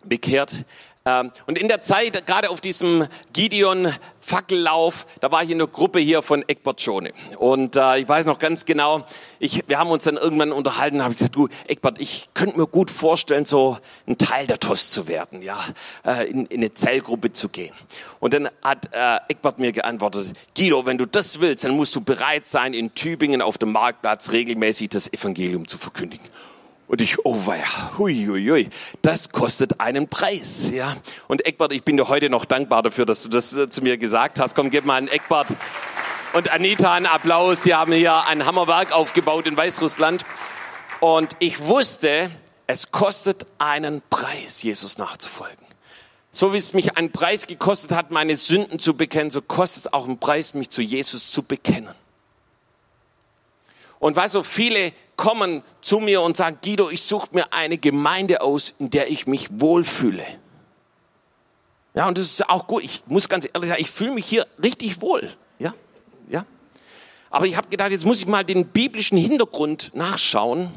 [0.05, 0.65] bekehrt.
[1.05, 5.99] Ähm, und in der Zeit, gerade auf diesem Gideon-Fackellauf, da war ich in einer Gruppe
[5.99, 7.13] hier von Eckbert Schone.
[7.39, 9.05] Und äh, ich weiß noch ganz genau,
[9.41, 12.69] ich, wir haben uns dann irgendwann unterhalten, habe ich gesagt, du Eckbert, ich könnte mir
[12.69, 15.59] gut vorstellen, so ein Teil der TOS zu werden, ja,
[16.07, 17.75] äh, in, in eine Zellgruppe zu gehen.
[18.21, 22.01] Und dann hat äh, Eckbert mir geantwortet, Guido, wenn du das willst, dann musst du
[22.01, 26.29] bereit sein, in Tübingen auf dem Marktplatz regelmäßig das Evangelium zu verkündigen.
[26.93, 28.69] Und ich, oh weia, hui, hui, hui,
[29.01, 30.95] das kostet einen Preis, ja.
[31.27, 33.97] Und Eckbart, ich bin dir heute noch dankbar dafür, dass du das äh, zu mir
[33.97, 34.55] gesagt hast.
[34.55, 35.57] Komm, gib mal einen Eckbart
[36.35, 37.63] und Anita einen Applaus.
[37.63, 40.27] Sie haben hier ein Hammerwerk aufgebaut in Weißrussland.
[41.01, 42.31] Und ich wusste,
[42.67, 45.65] es kostet einen Preis, Jesus nachzufolgen.
[46.31, 49.93] So wie es mich einen Preis gekostet hat, meine Sünden zu bekennen, so kostet es
[49.95, 51.95] auch einen Preis, mich zu Jesus zu bekennen.
[53.99, 58.41] Und weil so viele kommen zu mir und sagen, Guido, ich suche mir eine Gemeinde
[58.41, 60.27] aus, in der ich mich wohlfühle.
[61.95, 62.83] Ja, und das ist auch gut.
[62.83, 65.33] Ich muss ganz ehrlich sagen, ich fühle mich hier richtig wohl.
[65.61, 65.75] Ja,
[66.29, 66.45] ja.
[67.31, 70.73] Aber ich habe gedacht, jetzt muss ich mal den biblischen Hintergrund nachschauen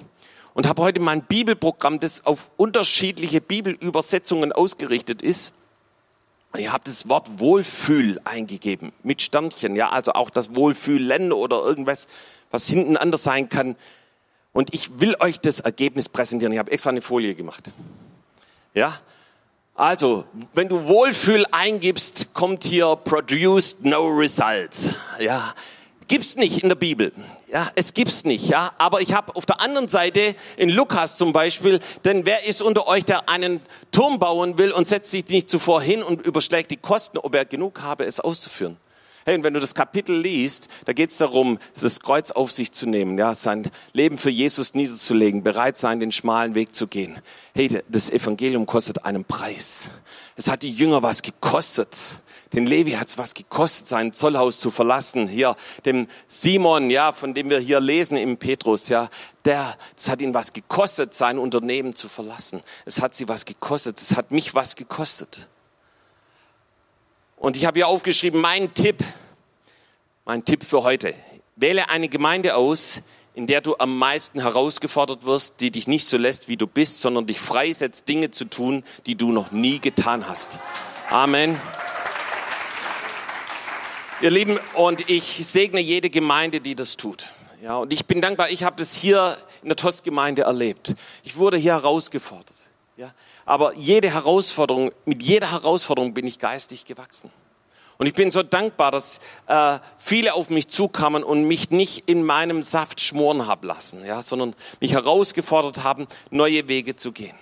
[0.54, 5.56] und habe heute mein Bibelprogramm, das auf unterschiedliche Bibelübersetzungen ausgerichtet ist.
[6.52, 11.64] Und ich habe das Wort Wohlfühl eingegeben mit Sternchen, ja, also auch das Wohlfühlen oder
[11.64, 12.08] irgendwas
[12.52, 13.76] was hinten anders sein kann.
[14.56, 16.54] Und ich will euch das Ergebnis präsentieren.
[16.54, 17.74] Ich habe extra eine Folie gemacht.
[18.74, 18.98] Ja?
[19.76, 24.92] Also, wenn du Wohlfühl eingibst, kommt hier produced no results.
[25.20, 25.54] Ja,
[26.08, 27.12] gibt's nicht in der Bibel.
[27.52, 28.48] Ja, es gibt's nicht.
[28.48, 32.62] Ja, aber ich habe auf der anderen Seite in Lukas zum Beispiel, denn wer ist
[32.62, 33.60] unter euch, der einen
[33.92, 37.44] Turm bauen will und setzt sich nicht zuvor hin und überschlägt die Kosten, ob er
[37.44, 38.78] genug habe, es auszuführen?
[39.28, 42.72] Hey, und wenn du das Kapitel liest, da geht es darum, das Kreuz auf sich
[42.72, 47.18] zu nehmen, ja, sein Leben für Jesus niederzulegen, bereit sein, den schmalen Weg zu gehen.
[47.56, 49.90] Hey, das Evangelium kostet einen Preis.
[50.36, 52.22] Es hat die Jünger was gekostet.
[52.54, 55.28] Den Levi hat es was gekostet, sein Zollhaus zu verlassen.
[55.28, 59.10] Hier, dem Simon, ja, von dem wir hier lesen im Petrus, ja,
[59.44, 62.62] der, es hat ihn was gekostet, sein Unternehmen zu verlassen.
[62.86, 64.00] Es hat sie was gekostet.
[64.00, 65.50] Es hat mich was gekostet.
[67.46, 69.04] Und ich habe hier aufgeschrieben, mein Tipp,
[70.26, 71.14] mein Tipp für heute.
[71.56, 73.04] Wähle eine Gemeinde aus,
[73.36, 77.02] in der du am meisten herausgefordert wirst, die dich nicht so lässt, wie du bist,
[77.02, 80.58] sondern dich freisetzt, Dinge zu tun, die du noch nie getan hast.
[81.12, 81.56] Amen.
[84.22, 87.32] Ihr Lieben, und ich segne jede Gemeinde, die das tut.
[87.62, 90.96] Ja, und ich bin dankbar, ich habe das hier in der TOS-Gemeinde erlebt.
[91.22, 92.65] Ich wurde hier herausgefordert.
[92.98, 93.14] Ja,
[93.46, 97.30] aber jede Herausforderung, mit jeder Herausforderung bin ich geistig gewachsen.
[97.98, 102.24] Und ich bin so dankbar, dass äh, viele auf mich zukamen und mich nicht in
[102.24, 107.38] meinem Saft schmoren haben lassen, ja, sondern mich herausgefordert haben, neue Wege zu gehen.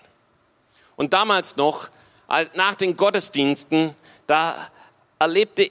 [0.96, 1.89] Und damals noch
[2.56, 4.70] nach den Gottesdiensten, da
[5.20, 5.70] erlebte,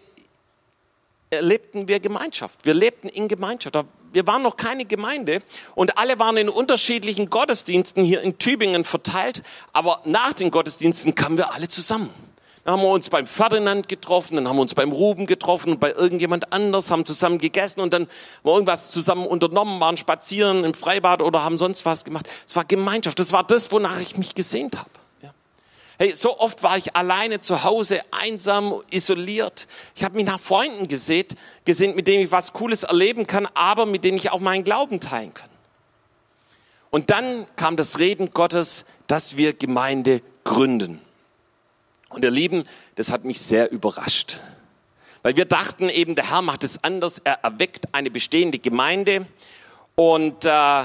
[1.31, 2.65] erlebten wir Gemeinschaft.
[2.65, 3.77] Wir lebten in Gemeinschaft.
[4.13, 5.43] Wir waren noch keine Gemeinde
[5.75, 11.39] und alle waren in unterschiedlichen Gottesdiensten hier in Tübingen verteilt, aber nach den Gottesdiensten kamen
[11.39, 12.11] wir alle zusammen.
[12.65, 15.81] Dann haben wir uns beim Ferdinand getroffen, dann haben wir uns beim Ruben getroffen und
[15.81, 18.11] bei irgendjemand anders, haben zusammen gegessen und dann haben
[18.45, 22.29] wir irgendwas zusammen unternommen, waren spazieren im Freibad oder haben sonst was gemacht.
[22.47, 24.91] Es war Gemeinschaft, das war das, wonach ich mich gesehnt habe.
[25.99, 29.67] Hey, so oft war ich alleine zu Hause, einsam, isoliert.
[29.95, 33.87] Ich habe mich nach Freunden gesehnt, gesehnt, mit denen ich was Cooles erleben kann, aber
[33.87, 35.51] mit denen ich auch meinen Glauben teilen kann.
[36.91, 41.01] Und dann kam das Reden Gottes, dass wir Gemeinde gründen.
[42.09, 42.65] Und ihr Lieben,
[42.97, 44.41] das hat mich sehr überrascht.
[45.23, 47.21] Weil wir dachten eben, der Herr macht es anders.
[47.25, 49.27] Er erweckt eine bestehende Gemeinde.
[49.95, 50.85] Und, äh,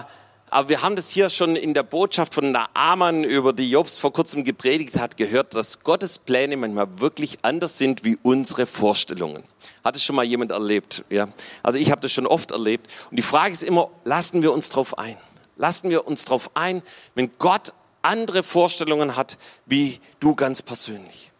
[0.49, 4.13] aber wir haben das hier schon in der Botschaft von Naaman, über die Jobs vor
[4.13, 9.43] kurzem gepredigt hat, gehört, dass Gottes Pläne manchmal wirklich anders sind wie unsere Vorstellungen.
[9.83, 11.03] Hat es schon mal jemand erlebt?
[11.09, 11.27] Ja.
[11.63, 12.89] Also ich habe das schon oft erlebt.
[13.11, 15.17] Und die Frage ist immer, lassen wir uns drauf ein?
[15.57, 16.81] Lassen wir uns drauf ein,
[17.15, 21.31] wenn Gott andere Vorstellungen hat wie du ganz persönlich.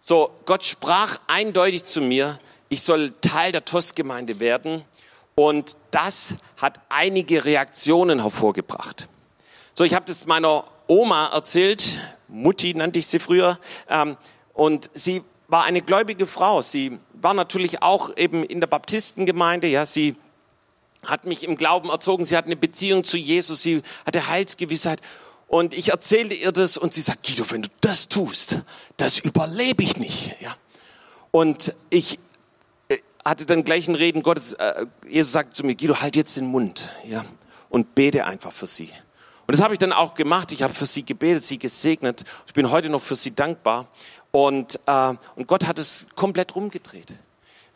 [0.00, 4.84] So, Gott sprach eindeutig zu mir, ich soll Teil der TOS-Gemeinde werden
[5.34, 9.08] und das hat einige Reaktionen hervorgebracht.
[9.74, 14.16] So, ich habe das meiner Oma erzählt, Mutti nannte ich sie früher, ähm,
[14.54, 16.62] und sie war eine gläubige Frau.
[16.62, 20.16] Sie war natürlich auch eben in der Baptistengemeinde, ja, sie
[21.04, 25.00] hat mich im Glauben erzogen, sie hat eine Beziehung zu Jesus, sie hatte Heilsgewissheit
[25.50, 28.60] und ich erzählte ihr das und sie sagt, Guido, wenn du das tust,
[28.96, 30.36] das überlebe ich nicht.
[30.40, 30.54] Ja.
[31.32, 32.20] Und ich
[33.30, 34.54] hatte dann gleich ein Reden Gottes.
[34.54, 37.24] Äh, Jesus sagt zu mir, Guido, halt jetzt den Mund ja,
[37.68, 38.90] und bete einfach für sie.
[39.46, 40.52] Und das habe ich dann auch gemacht.
[40.52, 42.24] Ich habe für sie gebetet, sie gesegnet.
[42.46, 43.88] Ich bin heute noch für sie dankbar.
[44.32, 47.12] Und, äh, und Gott hat es komplett rumgedreht.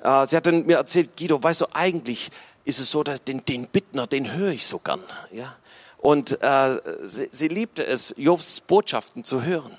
[0.02, 2.30] Äh, sie hat dann mir erzählt, Guido, weißt du, eigentlich
[2.64, 5.02] ist es so, dass den, den Bittner, den höre ich so gern.
[5.32, 5.56] Ja?
[5.98, 9.76] Und äh, sie, sie liebte es, Jobs Botschaften zu hören.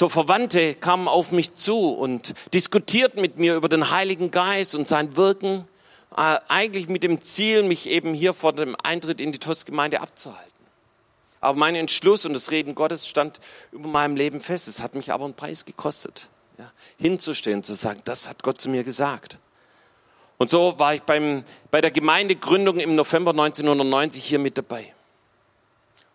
[0.00, 4.88] So Verwandte kamen auf mich zu und diskutierten mit mir über den Heiligen Geist und
[4.88, 5.68] sein Wirken,
[6.16, 10.64] äh, eigentlich mit dem Ziel, mich eben hier vor dem Eintritt in die TOS-Gemeinde abzuhalten.
[11.42, 13.40] Aber mein Entschluss und das Reden Gottes stand
[13.72, 14.68] über meinem Leben fest.
[14.68, 18.70] Es hat mich aber einen Preis gekostet, ja, hinzustehen, zu sagen, das hat Gott zu
[18.70, 19.36] mir gesagt.
[20.38, 24.94] Und so war ich beim, bei der Gemeindegründung im November 1990 hier mit dabei.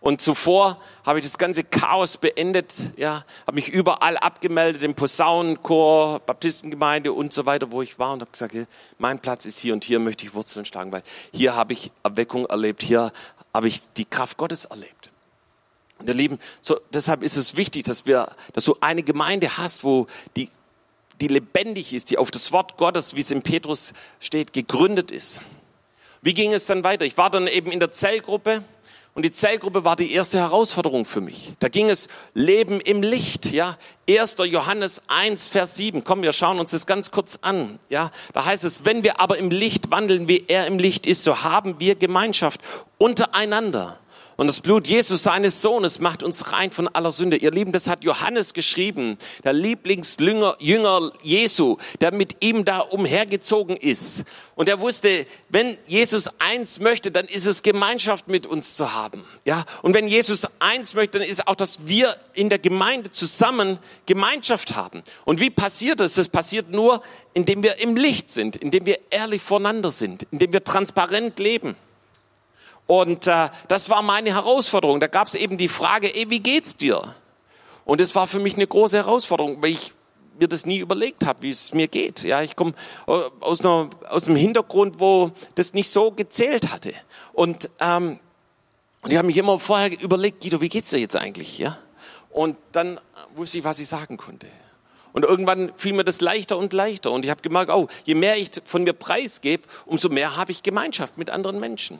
[0.06, 6.20] Und zuvor habe ich das ganze Chaos beendet, ja, habe mich überall abgemeldet, im Posaunenchor,
[6.20, 8.56] Baptistengemeinde und so weiter, wo ich war und habe gesagt,
[9.00, 11.02] mein Platz ist hier und hier möchte ich Wurzeln schlagen, weil
[11.34, 13.12] hier habe ich Erweckung erlebt, hier
[13.52, 15.10] habe ich die Kraft Gottes erlebt.
[15.98, 19.84] Und ihr Lieben, so, deshalb ist es wichtig, dass wir, dass du eine Gemeinde hast,
[19.84, 20.52] wo die,
[21.20, 25.42] die lebendig ist, die auf das Wort Gottes, wie es in Petrus steht, gegründet ist.
[26.22, 27.06] Wie ging es dann weiter?
[27.06, 28.64] Ich war dann eben in der Zellgruppe
[29.16, 31.54] und die Zellgruppe war die erste Herausforderung für mich.
[31.60, 33.78] Da ging es Leben im Licht, ja.
[34.10, 34.36] 1.
[34.46, 36.04] Johannes 1, Vers 7.
[36.04, 38.12] Komm, wir schauen uns das ganz kurz an, ja.
[38.34, 41.44] Da heißt es, wenn wir aber im Licht wandeln, wie er im Licht ist, so
[41.44, 42.60] haben wir Gemeinschaft
[42.98, 43.98] untereinander.
[44.38, 47.38] Und das Blut Jesus, seines Sohnes, macht uns rein von aller Sünde.
[47.38, 53.78] Ihr Lieben, das hat Johannes geschrieben, der Lieblingsjünger Jünger Jesu, der mit ihm da umhergezogen
[53.78, 54.26] ist.
[54.56, 59.24] Und er wusste, wenn Jesus eins möchte, dann ist es Gemeinschaft mit uns zu haben.
[59.46, 59.66] Ja?
[59.82, 64.76] Und wenn Jesus eins möchte, dann ist auch, dass wir in der Gemeinde zusammen Gemeinschaft
[64.76, 65.04] haben.
[65.24, 66.16] Und wie passiert das?
[66.16, 67.02] Das passiert nur,
[67.34, 71.76] indem wir im Licht sind, indem wir ehrlich voneinander sind, indem wir transparent leben.
[72.88, 75.00] Und äh, das war meine Herausforderung.
[75.00, 77.16] Da gab es eben die Frage, ey, wie geht's dir?
[77.84, 79.92] Und es war für mich eine große Herausforderung, weil ich
[80.40, 82.24] mir das nie überlegt habe, wie es mir geht.
[82.24, 82.74] Ja, ich komme
[83.08, 86.94] äh, aus, aus einem Hintergrund, wo das nicht so gezählt hatte.
[87.34, 88.20] Und, ähm,
[89.02, 91.58] und ich habe mich immer vorher überlegt, Guido, wie geht's dir jetzt eigentlich?
[91.58, 91.78] Ja?
[92.30, 93.00] Und dann
[93.36, 94.48] wusste ich, was ich sagen konnte.
[95.14, 97.12] Und irgendwann fiel mir das leichter und leichter.
[97.12, 100.62] Und ich habe gemerkt, oh, je mehr ich von mir preisgebe, umso mehr habe ich
[100.62, 102.00] Gemeinschaft mit anderen Menschen.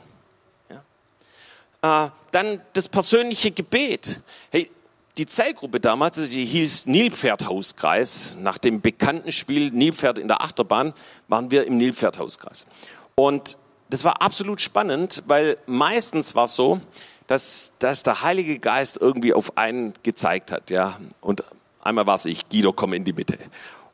[1.82, 4.20] Äh, dann das persönliche Gebet.
[4.50, 4.70] Hey,
[5.18, 8.36] die Zellgruppe damals, die hieß Nilpferdhauskreis.
[8.40, 10.92] Nach dem bekannten Spiel Nilpferd in der Achterbahn
[11.28, 12.66] waren wir im Nilpferdhauskreis.
[13.14, 13.56] Und
[13.88, 16.80] das war absolut spannend, weil meistens war es so,
[17.26, 20.70] dass, dass der Heilige Geist irgendwie auf einen gezeigt hat.
[20.70, 21.00] Ja?
[21.20, 21.44] Und
[21.80, 23.38] einmal war es ich, Guido, komm in die Mitte.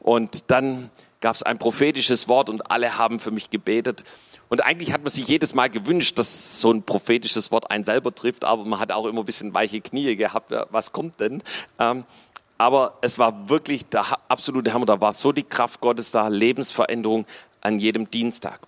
[0.02, 4.04] Und dann gab es ein prophetisches Wort und alle haben für mich gebetet.
[4.48, 8.14] Und eigentlich hat man sich jedes Mal gewünscht, dass so ein prophetisches Wort einen selber
[8.14, 10.52] trifft, aber man hat auch immer ein bisschen weiche Knie gehabt.
[10.70, 11.42] Was kommt denn?
[11.78, 12.04] Ähm,
[12.58, 14.86] Aber es war wirklich der absolute Hammer.
[14.86, 17.24] Da war so die Kraft Gottes da, Lebensveränderung
[17.60, 18.60] an jedem Dienstag.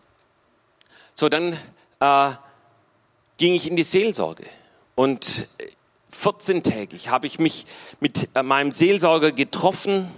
[1.14, 1.58] So, dann
[2.00, 2.30] äh,
[3.36, 4.44] ging ich in die Seelsorge.
[4.94, 5.48] Und
[6.12, 7.66] 14-tägig habe ich mich
[8.00, 10.08] mit äh, meinem Seelsorger getroffen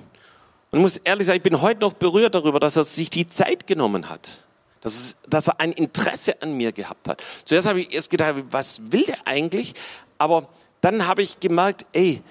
[0.76, 3.66] und muss ehrlich sagen, ich bin heute noch berührt darüber, dass er sich die Zeit
[3.66, 4.46] genommen hat.
[4.82, 7.22] Dass, es, dass er ein Interesse an mir gehabt hat.
[7.46, 9.72] Zuerst habe ich erst gedacht, was will der eigentlich?
[10.18, 10.50] Aber
[10.82, 12.22] dann habe ich gemerkt, ey,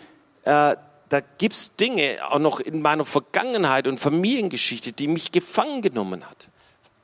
[0.43, 0.75] äh,
[1.10, 6.49] da gibt's Dinge auch noch in meiner Vergangenheit und Familiengeschichte, die mich gefangen genommen hat.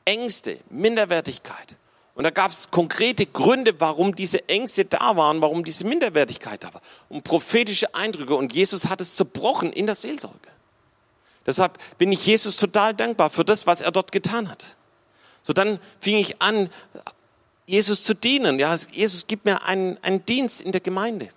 [0.06, 1.76] Ängste, Minderwertigkeit.
[2.14, 6.72] Und da gab es konkrete Gründe, warum diese Ängste da waren, warum diese Minderwertigkeit da
[6.72, 6.82] war.
[7.10, 8.36] Und prophetische Eindrücke.
[8.36, 10.51] Und Jesus hat es zerbrochen in der Seelsorge.
[11.46, 14.78] Deshalb bin ich Jesus total dankbar für das, was er dort getan hat.
[15.44, 16.70] So dann fing ich an,
[17.66, 18.60] Jesus zu dienen.
[18.60, 21.30] Ja, Jesus gibt mir einen, einen Dienst in der Gemeinde.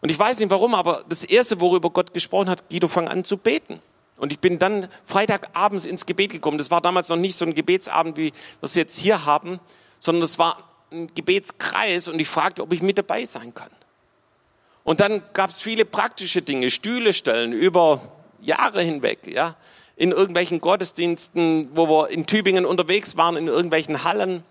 [0.00, 3.24] Und ich weiß nicht warum, aber das erste, worüber Gott gesprochen hat, Guido, fang an
[3.24, 3.80] zu beten.
[4.16, 6.58] Und ich bin dann Freitagabends ins Gebet gekommen.
[6.58, 9.60] Das war damals noch nicht so ein Gebetsabend, wie wir es jetzt hier haben,
[9.98, 13.70] sondern es war ein Gebetskreis und ich fragte, ob ich mit dabei sein kann.
[14.84, 18.00] Und dann gab es viele praktische Dinge, Stühle stellen über
[18.40, 19.56] Jahre hinweg, ja,
[19.96, 24.42] in irgendwelchen Gottesdiensten, wo wir in Tübingen unterwegs waren, in irgendwelchen Hallen.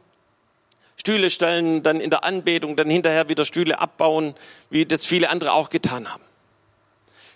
[0.95, 4.35] Stühle stellen, dann in der Anbetung, dann hinterher wieder Stühle abbauen,
[4.69, 6.23] wie das viele andere auch getan haben.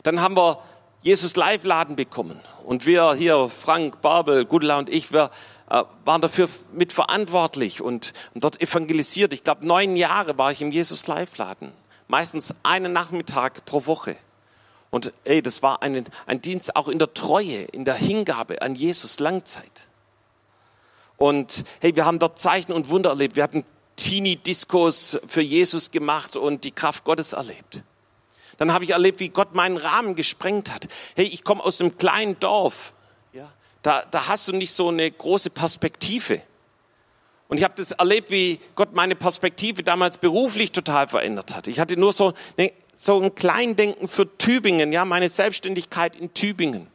[0.03, 0.61] Dann haben wir
[1.01, 5.31] Jesus Live Laden bekommen und wir hier, Frank, Barbel, Gudela und ich, wir
[5.69, 9.33] äh, waren dafür mitverantwortlich und dort evangelisiert.
[9.33, 11.73] Ich glaube, neun Jahre war ich im Jesus Live Laden,
[12.07, 14.15] meistens einen Nachmittag pro Woche.
[14.93, 18.75] Und ey, das war ein, ein Dienst auch in der Treue, in der Hingabe an
[18.75, 19.87] Jesus Langzeit.
[21.17, 23.35] Und hey, wir haben dort Zeichen und Wunder erlebt.
[23.35, 27.81] Wir hatten Teenie-Diskos für Jesus gemacht und die Kraft Gottes erlebt.
[28.59, 30.87] Dann habe ich erlebt, wie Gott meinen Rahmen gesprengt hat.
[31.15, 32.93] Hey, ich komme aus einem kleinen Dorf.
[33.33, 33.51] Ja,
[33.81, 36.39] da, da hast du nicht so eine große Perspektive.
[37.47, 41.65] Und ich habe das erlebt, wie Gott meine Perspektive damals beruflich total verändert hat.
[41.65, 46.87] Ich hatte nur so eine so ein Kleindenken für Tübingen, ja, meine Selbstständigkeit in Tübingen.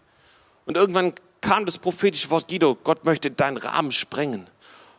[0.67, 4.47] Und irgendwann kam das prophetische Wort, Guido, Gott möchte deinen Rahmen sprengen.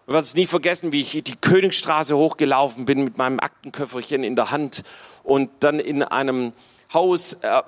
[0.05, 4.35] Und was ich nie vergessen, wie ich die Königstraße hochgelaufen bin mit meinem Aktenköfferchen in
[4.35, 4.83] der Hand
[5.23, 6.53] und dann in einem
[6.93, 7.61] Haus äh,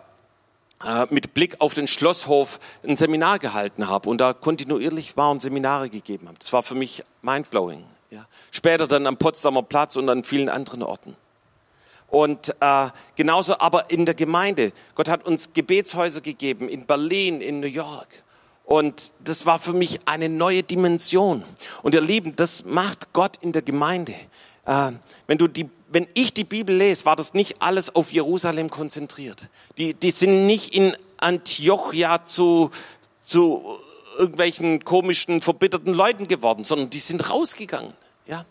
[0.84, 5.90] äh, mit Blick auf den Schlosshof ein Seminar gehalten habe und da kontinuierlich waren Seminare
[5.90, 6.40] gegeben habe.
[6.40, 7.84] Das war für mich mindblowing.
[8.10, 8.26] Ja.
[8.50, 11.16] Später dann am Potsdamer Platz und an vielen anderen Orten.
[12.12, 14.74] Und äh, genauso aber in der Gemeinde.
[14.94, 18.24] Gott hat uns Gebetshäuser gegeben in Berlin, in New York.
[18.66, 21.44] Und das war für mich eine neue Dimension.
[21.82, 24.14] Und ihr Lieben, das macht Gott in der Gemeinde.
[24.66, 24.92] Äh,
[25.26, 29.50] wenn du die wenn ich die Bibel lese, war das nicht alles auf Jerusalem konzentriert.
[29.78, 32.72] Die, die sind nicht in Antiochia zu,
[33.24, 33.78] zu
[34.18, 37.94] irgendwelchen komischen, verbitterten Leuten geworden, sondern die sind rausgegangen.
[38.26, 38.46] Ja,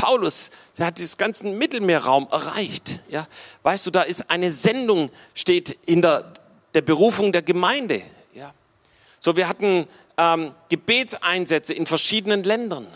[0.00, 3.00] Paulus, der hat das ganzen Mittelmeerraum erreicht.
[3.08, 3.26] Ja,
[3.64, 6.32] weißt du, da ist eine Sendung, steht in der,
[6.72, 8.00] der Berufung der Gemeinde.
[8.32, 8.54] Ja,
[9.20, 9.86] so wir hatten
[10.16, 12.86] ähm, Gebetseinsätze in verschiedenen Ländern.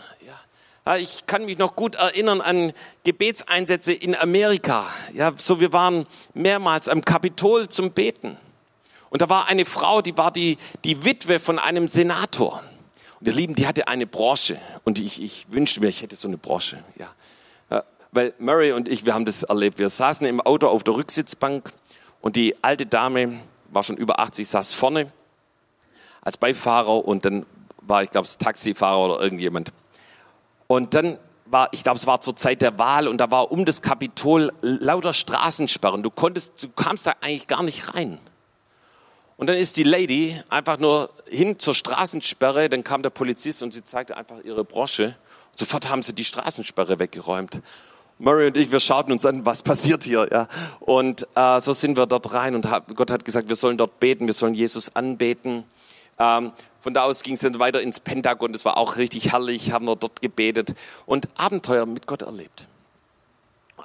[0.87, 4.87] Ja, ich kann mich noch gut erinnern an Gebetseinsätze in Amerika.
[5.13, 8.35] Ja, so wir waren mehrmals am Kapitol zum Beten.
[9.11, 12.63] Und da war eine Frau, die war die, die Witwe von einem Senator.
[13.19, 14.57] Und ihr Lieben, die hatte eine Branche.
[14.83, 16.83] Und ich, ich wünschte mir, ich hätte so eine Branche.
[16.97, 17.13] Ja.
[18.15, 19.77] Weil Murray und ich, wir haben das erlebt.
[19.77, 21.73] Wir saßen im Auto auf der Rücksitzbank
[22.21, 25.11] und die alte Dame war schon über 80, saß vorne
[26.21, 27.45] als Beifahrer und dann
[27.81, 29.73] war, ich glaube, Taxifahrer oder irgendjemand.
[30.67, 33.65] Und dann war, ich glaube, es war zur Zeit der Wahl und da war um
[33.65, 36.01] das Kapitol lauter Straßensperren.
[36.01, 38.17] Du konntest, du kamst da eigentlich gar nicht rein.
[39.37, 43.73] Und dann ist die Lady einfach nur hin zur Straßensperre, dann kam der Polizist und
[43.73, 45.15] sie zeigte einfach ihre Brosche.
[45.55, 47.61] Sofort haben sie die Straßensperre weggeräumt.
[48.17, 50.47] Murray und ich, wir schauten uns an, was passiert hier, ja.
[50.79, 53.99] Und äh, so sind wir dort rein und hab, Gott hat gesagt, wir sollen dort
[53.99, 55.65] beten, wir sollen Jesus anbeten.
[56.17, 59.71] Ähm, von da aus ging es dann weiter ins Pentagon, das war auch richtig herrlich,
[59.71, 60.75] haben wir dort gebetet
[61.05, 62.67] und Abenteuer mit Gott erlebt.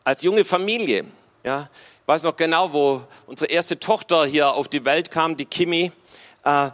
[0.04, 1.06] Als junge Familie,
[1.44, 1.68] ja,
[2.10, 5.92] weiß noch genau, wo unsere erste Tochter hier auf die Welt kam, die Kimi.
[6.42, 6.70] Äh,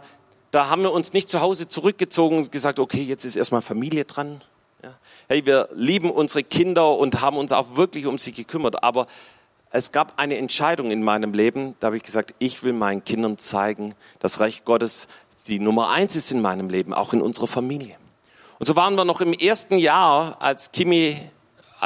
[0.49, 4.05] da haben wir uns nicht zu Hause zurückgezogen und gesagt, okay, jetzt ist erstmal Familie
[4.05, 4.41] dran.
[4.81, 4.97] Ja.
[5.29, 8.83] Hey, wir lieben unsere Kinder und haben uns auch wirklich um sie gekümmert.
[8.83, 9.05] Aber
[9.69, 13.37] es gab eine Entscheidung in meinem Leben, da habe ich gesagt, ich will meinen Kindern
[13.37, 15.07] zeigen, das Recht Gottes
[15.45, 17.95] die Nummer eins ist in meinem Leben, auch in unserer Familie.
[18.57, 21.21] Und so waren wir noch im ersten Jahr, als Kimi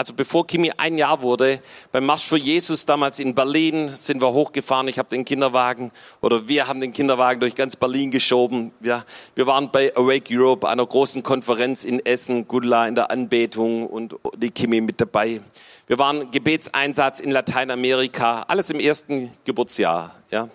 [0.01, 1.59] also bevor Kimi ein Jahr wurde,
[1.91, 4.87] beim Marsch für Jesus damals in Berlin sind wir hochgefahren.
[4.87, 5.91] Ich habe den Kinderwagen
[6.21, 8.71] oder wir haben den Kinderwagen durch ganz Berlin geschoben.
[8.81, 13.85] Ja, wir waren bei Awake Europe, einer großen Konferenz in Essen, Gudla in der Anbetung
[13.85, 15.39] und die Kimi mit dabei.
[15.85, 20.15] Wir waren Gebetseinsatz in Lateinamerika, alles im ersten Geburtsjahr.
[20.31, 20.49] Ja,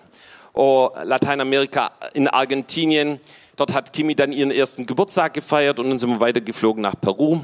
[0.55, 3.21] oh, Lateinamerika in Argentinien
[3.57, 7.41] Dort hat Kimi dann ihren ersten Geburtstag gefeiert und dann sind wir weitergeflogen nach Peru.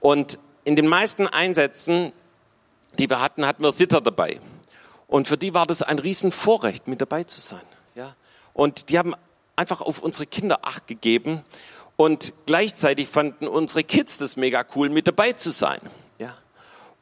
[0.00, 2.12] Und in den meisten Einsätzen,
[2.98, 4.40] die wir hatten, hatten wir Sitter dabei.
[5.06, 7.62] Und für die war das ein Riesenvorrecht, mit dabei zu sein.
[7.94, 8.14] Ja?
[8.54, 9.14] Und die haben
[9.56, 11.44] einfach auf unsere Kinder Acht gegeben.
[11.96, 15.80] Und gleichzeitig fanden unsere Kids das mega cool, mit dabei zu sein.
[16.18, 16.36] Ja?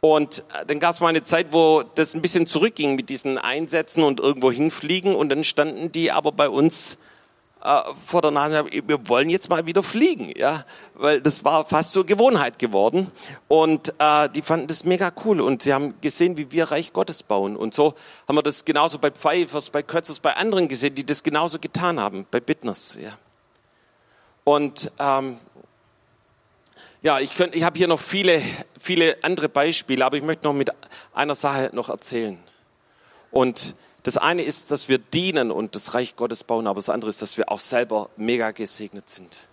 [0.01, 3.39] Und äh, dann gab es mal eine Zeit, wo das ein bisschen zurückging mit diesen
[3.39, 5.15] Einsätzen und irgendwo hinfliegen.
[5.15, 6.99] Und dann standen die aber bei uns
[7.63, 11.93] äh, vor der Nase, wir wollen jetzt mal wieder fliegen, ja, weil das war fast
[11.93, 13.11] zur Gewohnheit geworden
[13.49, 17.23] und äh, die fanden das mega cool und sie haben gesehen, wie wir Reich Gottes
[17.23, 17.95] bauen und so
[18.27, 22.01] haben wir das genauso bei Pfeifers, bei Kötzers, bei anderen gesehen, die das genauso getan
[22.01, 23.19] haben, bei Bittners, ja.
[24.45, 25.37] Und ähm,
[27.03, 28.43] ja, ich, könnte, ich habe hier noch viele,
[28.79, 30.71] viele andere Beispiele, aber ich möchte noch mit
[31.15, 32.39] einer Sache noch erzählen.
[33.31, 37.09] Und das eine ist, dass wir dienen und das Reich Gottes bauen, aber das andere
[37.09, 39.49] ist, dass wir auch selber mega gesegnet sind.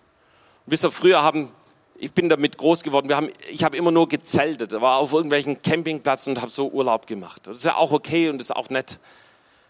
[0.64, 1.50] Und wisst ihr, früher haben,
[1.96, 5.60] ich bin damit groß geworden, wir haben, ich habe immer nur gezeltet, war auf irgendwelchen
[5.60, 7.46] Campingplätzen und habe so Urlaub gemacht.
[7.46, 8.98] Das ist ja auch okay und ist auch nett.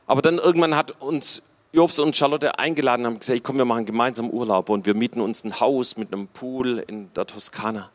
[0.06, 3.84] Aber dann irgendwann hat uns Jobs und Charlotte eingeladen und haben gesagt, komm, wir machen
[3.84, 7.90] gemeinsam Urlaub und wir mieten uns ein Haus mit einem Pool in der Toskana.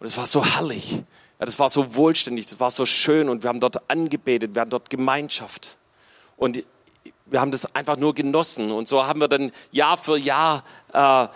[0.00, 1.02] Und es war so herrlich.
[1.38, 4.62] Ja, das war so wohlständig, das war so schön und wir haben dort angebetet, wir
[4.62, 5.78] haben dort Gemeinschaft.
[6.36, 6.62] Und
[7.26, 8.70] wir haben das einfach nur genossen.
[8.70, 11.28] Und so haben wir dann Jahr für Jahr äh,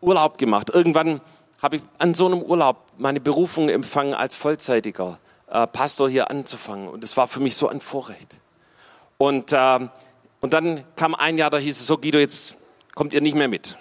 [0.00, 0.70] Urlaub gemacht.
[0.70, 1.20] Irgendwann
[1.60, 6.88] habe ich an so einem Urlaub meine Berufung empfangen, als vollzeitiger äh, Pastor hier anzufangen.
[6.88, 8.36] Und es war für mich so ein Vorrecht.
[9.18, 9.88] Und, äh,
[10.40, 12.56] und dann kam ein Jahr, da hieß es so, Guido, jetzt
[12.94, 13.76] kommt ihr nicht mehr mit.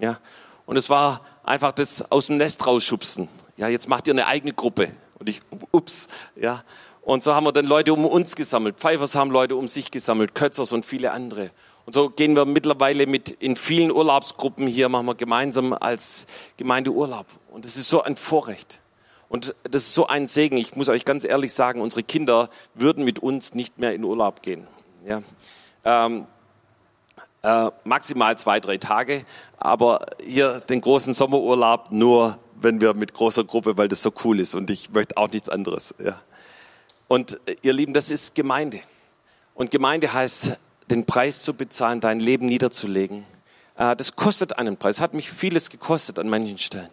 [0.00, 0.18] Ja?
[0.66, 3.28] Und es war einfach das aus dem Nest rausschubsen.
[3.56, 4.92] Ja, jetzt macht ihr eine eigene Gruppe.
[5.18, 5.40] Und ich,
[5.70, 6.64] ups, ja.
[7.10, 8.78] Und so haben wir dann Leute um uns gesammelt.
[8.78, 11.50] Pfeifers haben Leute um sich gesammelt, Kötzers und viele andere.
[11.84, 16.92] Und so gehen wir mittlerweile mit in vielen Urlaubsgruppen hier, machen wir gemeinsam als Gemeinde
[16.92, 17.26] Urlaub.
[17.50, 18.80] Und das ist so ein Vorrecht.
[19.28, 20.56] Und das ist so ein Segen.
[20.56, 24.40] Ich muss euch ganz ehrlich sagen, unsere Kinder würden mit uns nicht mehr in Urlaub
[24.42, 24.68] gehen.
[25.04, 25.20] Ja.
[25.84, 26.28] Ähm,
[27.42, 29.24] äh, maximal zwei, drei Tage,
[29.58, 34.38] aber hier den großen Sommerurlaub nur, wenn wir mit großer Gruppe, weil das so cool
[34.38, 35.92] ist und ich möchte auch nichts anderes.
[35.98, 36.20] Ja.
[37.10, 38.80] Und äh, ihr Lieben, das ist Gemeinde.
[39.54, 40.56] Und Gemeinde heißt,
[40.88, 43.26] den Preis zu bezahlen, dein Leben niederzulegen.
[43.76, 46.88] Äh, das kostet einen Preis, hat mich vieles gekostet an manchen Stellen.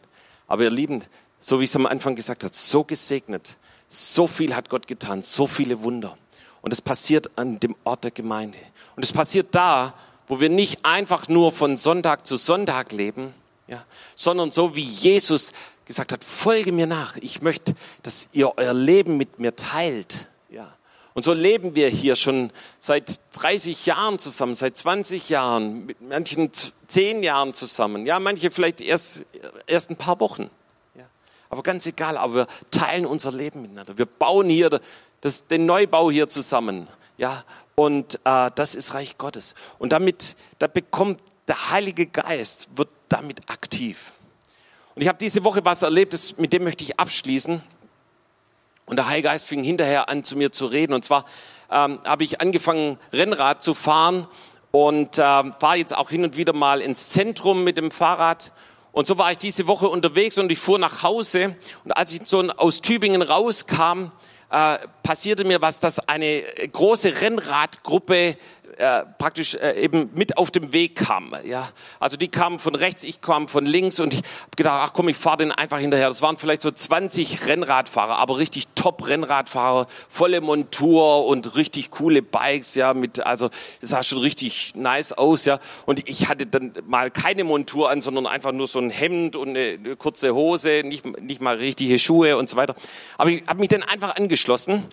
[0.47, 1.03] Aber ihr Lieben,
[1.39, 3.57] so wie ich es am Anfang gesagt habe, so gesegnet,
[3.87, 6.17] so viel hat Gott getan, so viele Wunder.
[6.63, 8.57] Und es passiert an dem Ort der Gemeinde.
[8.95, 9.93] Und es passiert da,
[10.25, 13.35] wo wir nicht einfach nur von Sonntag zu Sonntag leben,
[13.67, 15.53] ja, sondern so wie Jesus
[15.87, 17.17] gesagt hat, folge mir nach.
[17.17, 17.73] Ich möchte,
[18.03, 20.27] dass ihr euer Leben mit mir teilt.
[20.49, 20.75] Ja.
[21.13, 26.51] Und so leben wir hier schon seit 30 Jahren zusammen, seit 20 Jahren, mit manchen
[26.87, 28.05] 10 Jahren zusammen.
[28.05, 29.25] Ja, manche vielleicht erst,
[29.65, 30.51] erst ein paar Wochen.
[30.93, 31.05] Ja.
[31.49, 33.97] Aber ganz egal, aber wir teilen unser Leben miteinander.
[33.97, 34.79] Wir bauen hier
[35.21, 36.87] das, den Neubau hier zusammen.
[37.17, 39.55] Ja, und äh, das ist Reich Gottes.
[39.79, 44.13] Und damit, da bekommt der Heilige Geist, wird damit aktiv.
[44.97, 47.61] Und ich habe diese Woche was erlebt, das, mit dem möchte ich abschließen.
[48.87, 50.93] Und der Heilige Geist fing hinterher an, zu mir zu reden.
[50.93, 51.25] Und zwar
[51.69, 54.25] ähm, habe ich angefangen, Rennrad zu fahren
[54.71, 58.51] und äh, fahre jetzt auch hin und wieder mal ins Zentrum mit dem Fahrrad.
[58.91, 61.55] Und so war ich diese Woche unterwegs und ich fuhr nach Hause.
[61.83, 64.09] Und als ich so aus Tübingen rauskam,
[64.49, 66.41] äh, passierte mir was, dass eine
[66.71, 68.35] große Rennradgruppe
[68.77, 71.35] äh, praktisch äh, eben mit auf dem Weg kam.
[71.43, 71.69] Ja,
[71.99, 75.09] also die kamen von rechts, ich kam von links und ich habe gedacht, ach komm,
[75.09, 76.07] ich fahre den einfach hinterher.
[76.07, 82.75] Das waren vielleicht so 20 Rennradfahrer, aber richtig Top-Rennradfahrer, volle Montur und richtig coole Bikes.
[82.75, 83.49] Ja, mit also
[83.81, 85.45] das sah schon richtig nice aus.
[85.45, 89.35] Ja, und ich hatte dann mal keine Montur an, sondern einfach nur so ein Hemd
[89.35, 92.75] und eine, eine kurze Hose, nicht nicht mal richtige Schuhe und so weiter.
[93.17, 94.83] Aber ich habe mich dann einfach angeschlossen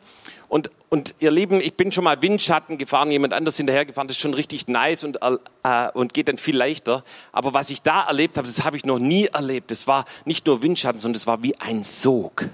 [0.54, 4.16] und, und ihr Lieben, ich bin schon mal Windschatten gefahren, jemand anders hinterher gefahren, das
[4.16, 7.02] ist schon richtig nice und, äh, und geht dann viel leichter.
[7.32, 9.72] Aber was ich da erlebt habe, das habe ich noch nie erlebt.
[9.72, 12.44] Das war nicht nur Windschatten, sondern das war wie ein Sog.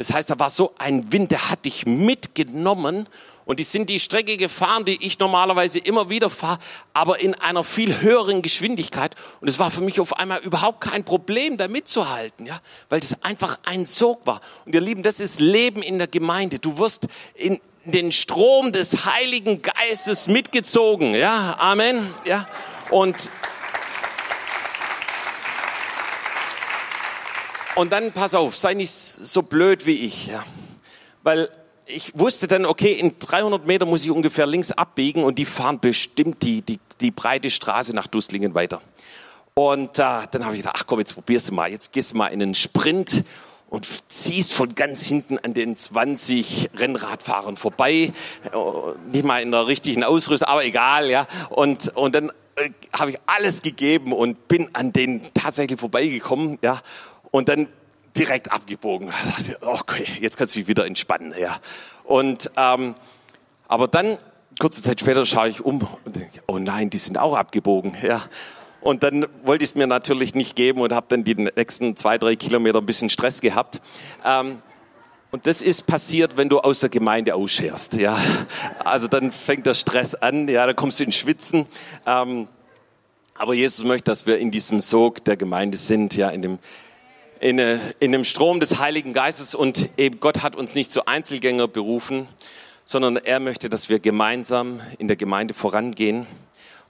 [0.00, 3.06] Das heißt, da war so ein Wind, der hat dich mitgenommen
[3.44, 6.58] und die sind die Strecke gefahren, die ich normalerweise immer wieder fahre,
[6.94, 9.14] aber in einer viel höheren Geschwindigkeit.
[9.42, 13.22] Und es war für mich auf einmal überhaupt kein Problem, da mitzuhalten, ja, weil das
[13.24, 14.40] einfach ein Sog war.
[14.64, 16.60] Und ihr Lieben, das ist Leben in der Gemeinde.
[16.60, 22.48] Du wirst in den Strom des Heiligen Geistes mitgezogen, ja, Amen, ja.
[22.88, 23.28] Und
[27.76, 30.44] Und dann pass auf, sei nicht so blöd wie ich, ja.
[31.22, 31.50] Weil
[31.86, 35.80] ich wusste dann, okay, in 300 Meter muss ich ungefähr links abbiegen und die fahren
[35.80, 38.80] bestimmt die, die, die breite Straße nach Dustlingen weiter.
[39.54, 42.16] Und äh, dann habe ich gedacht, ach komm, jetzt probierst du mal, jetzt gehst du
[42.16, 43.24] mal in einen Sprint
[43.68, 48.12] und ziehst von ganz hinten an den 20 Rennradfahrern vorbei, äh,
[49.12, 51.26] nicht mal in der richtigen Ausrüstung, aber egal, ja.
[51.50, 56.80] Und, und dann äh, habe ich alles gegeben und bin an denen tatsächlich vorbeigekommen, ja.
[57.30, 57.68] Und dann
[58.16, 59.12] direkt abgebogen.
[59.62, 61.34] Okay, jetzt kannst du dich wieder entspannen.
[61.38, 61.60] Ja.
[62.04, 62.94] Und ähm,
[63.68, 64.18] aber dann
[64.58, 67.96] kurze Zeit später schaue ich um und denke, oh nein, die sind auch abgebogen.
[68.02, 68.22] Ja.
[68.80, 72.18] Und dann wollte ich es mir natürlich nicht geben und habe dann die nächsten zwei,
[72.18, 73.80] drei Kilometer ein bisschen Stress gehabt.
[74.24, 74.60] Ähm,
[75.30, 77.94] und das ist passiert, wenn du aus der Gemeinde ausscherst.
[77.94, 78.18] Ja.
[78.84, 81.66] Also dann fängt der Stress an, ja, dann kommst du in Schwitzen.
[82.06, 82.48] Ähm,
[83.34, 86.58] aber Jesus möchte, dass wir in diesem Sog der Gemeinde sind, ja, in dem
[87.40, 91.06] in, äh, in dem Strom des Heiligen Geistes und eben Gott hat uns nicht zu
[91.06, 92.28] Einzelgänger berufen,
[92.84, 96.26] sondern er möchte, dass wir gemeinsam in der Gemeinde vorangehen,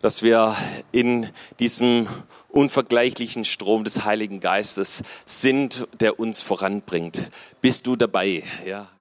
[0.02, 0.56] dass wir
[0.92, 1.28] in
[1.58, 2.08] diesem
[2.48, 7.30] unvergleichlichen Strom des Heiligen Geistes sind, der uns voranbringt.
[7.60, 8.42] Bist du dabei?
[8.66, 8.88] Ja.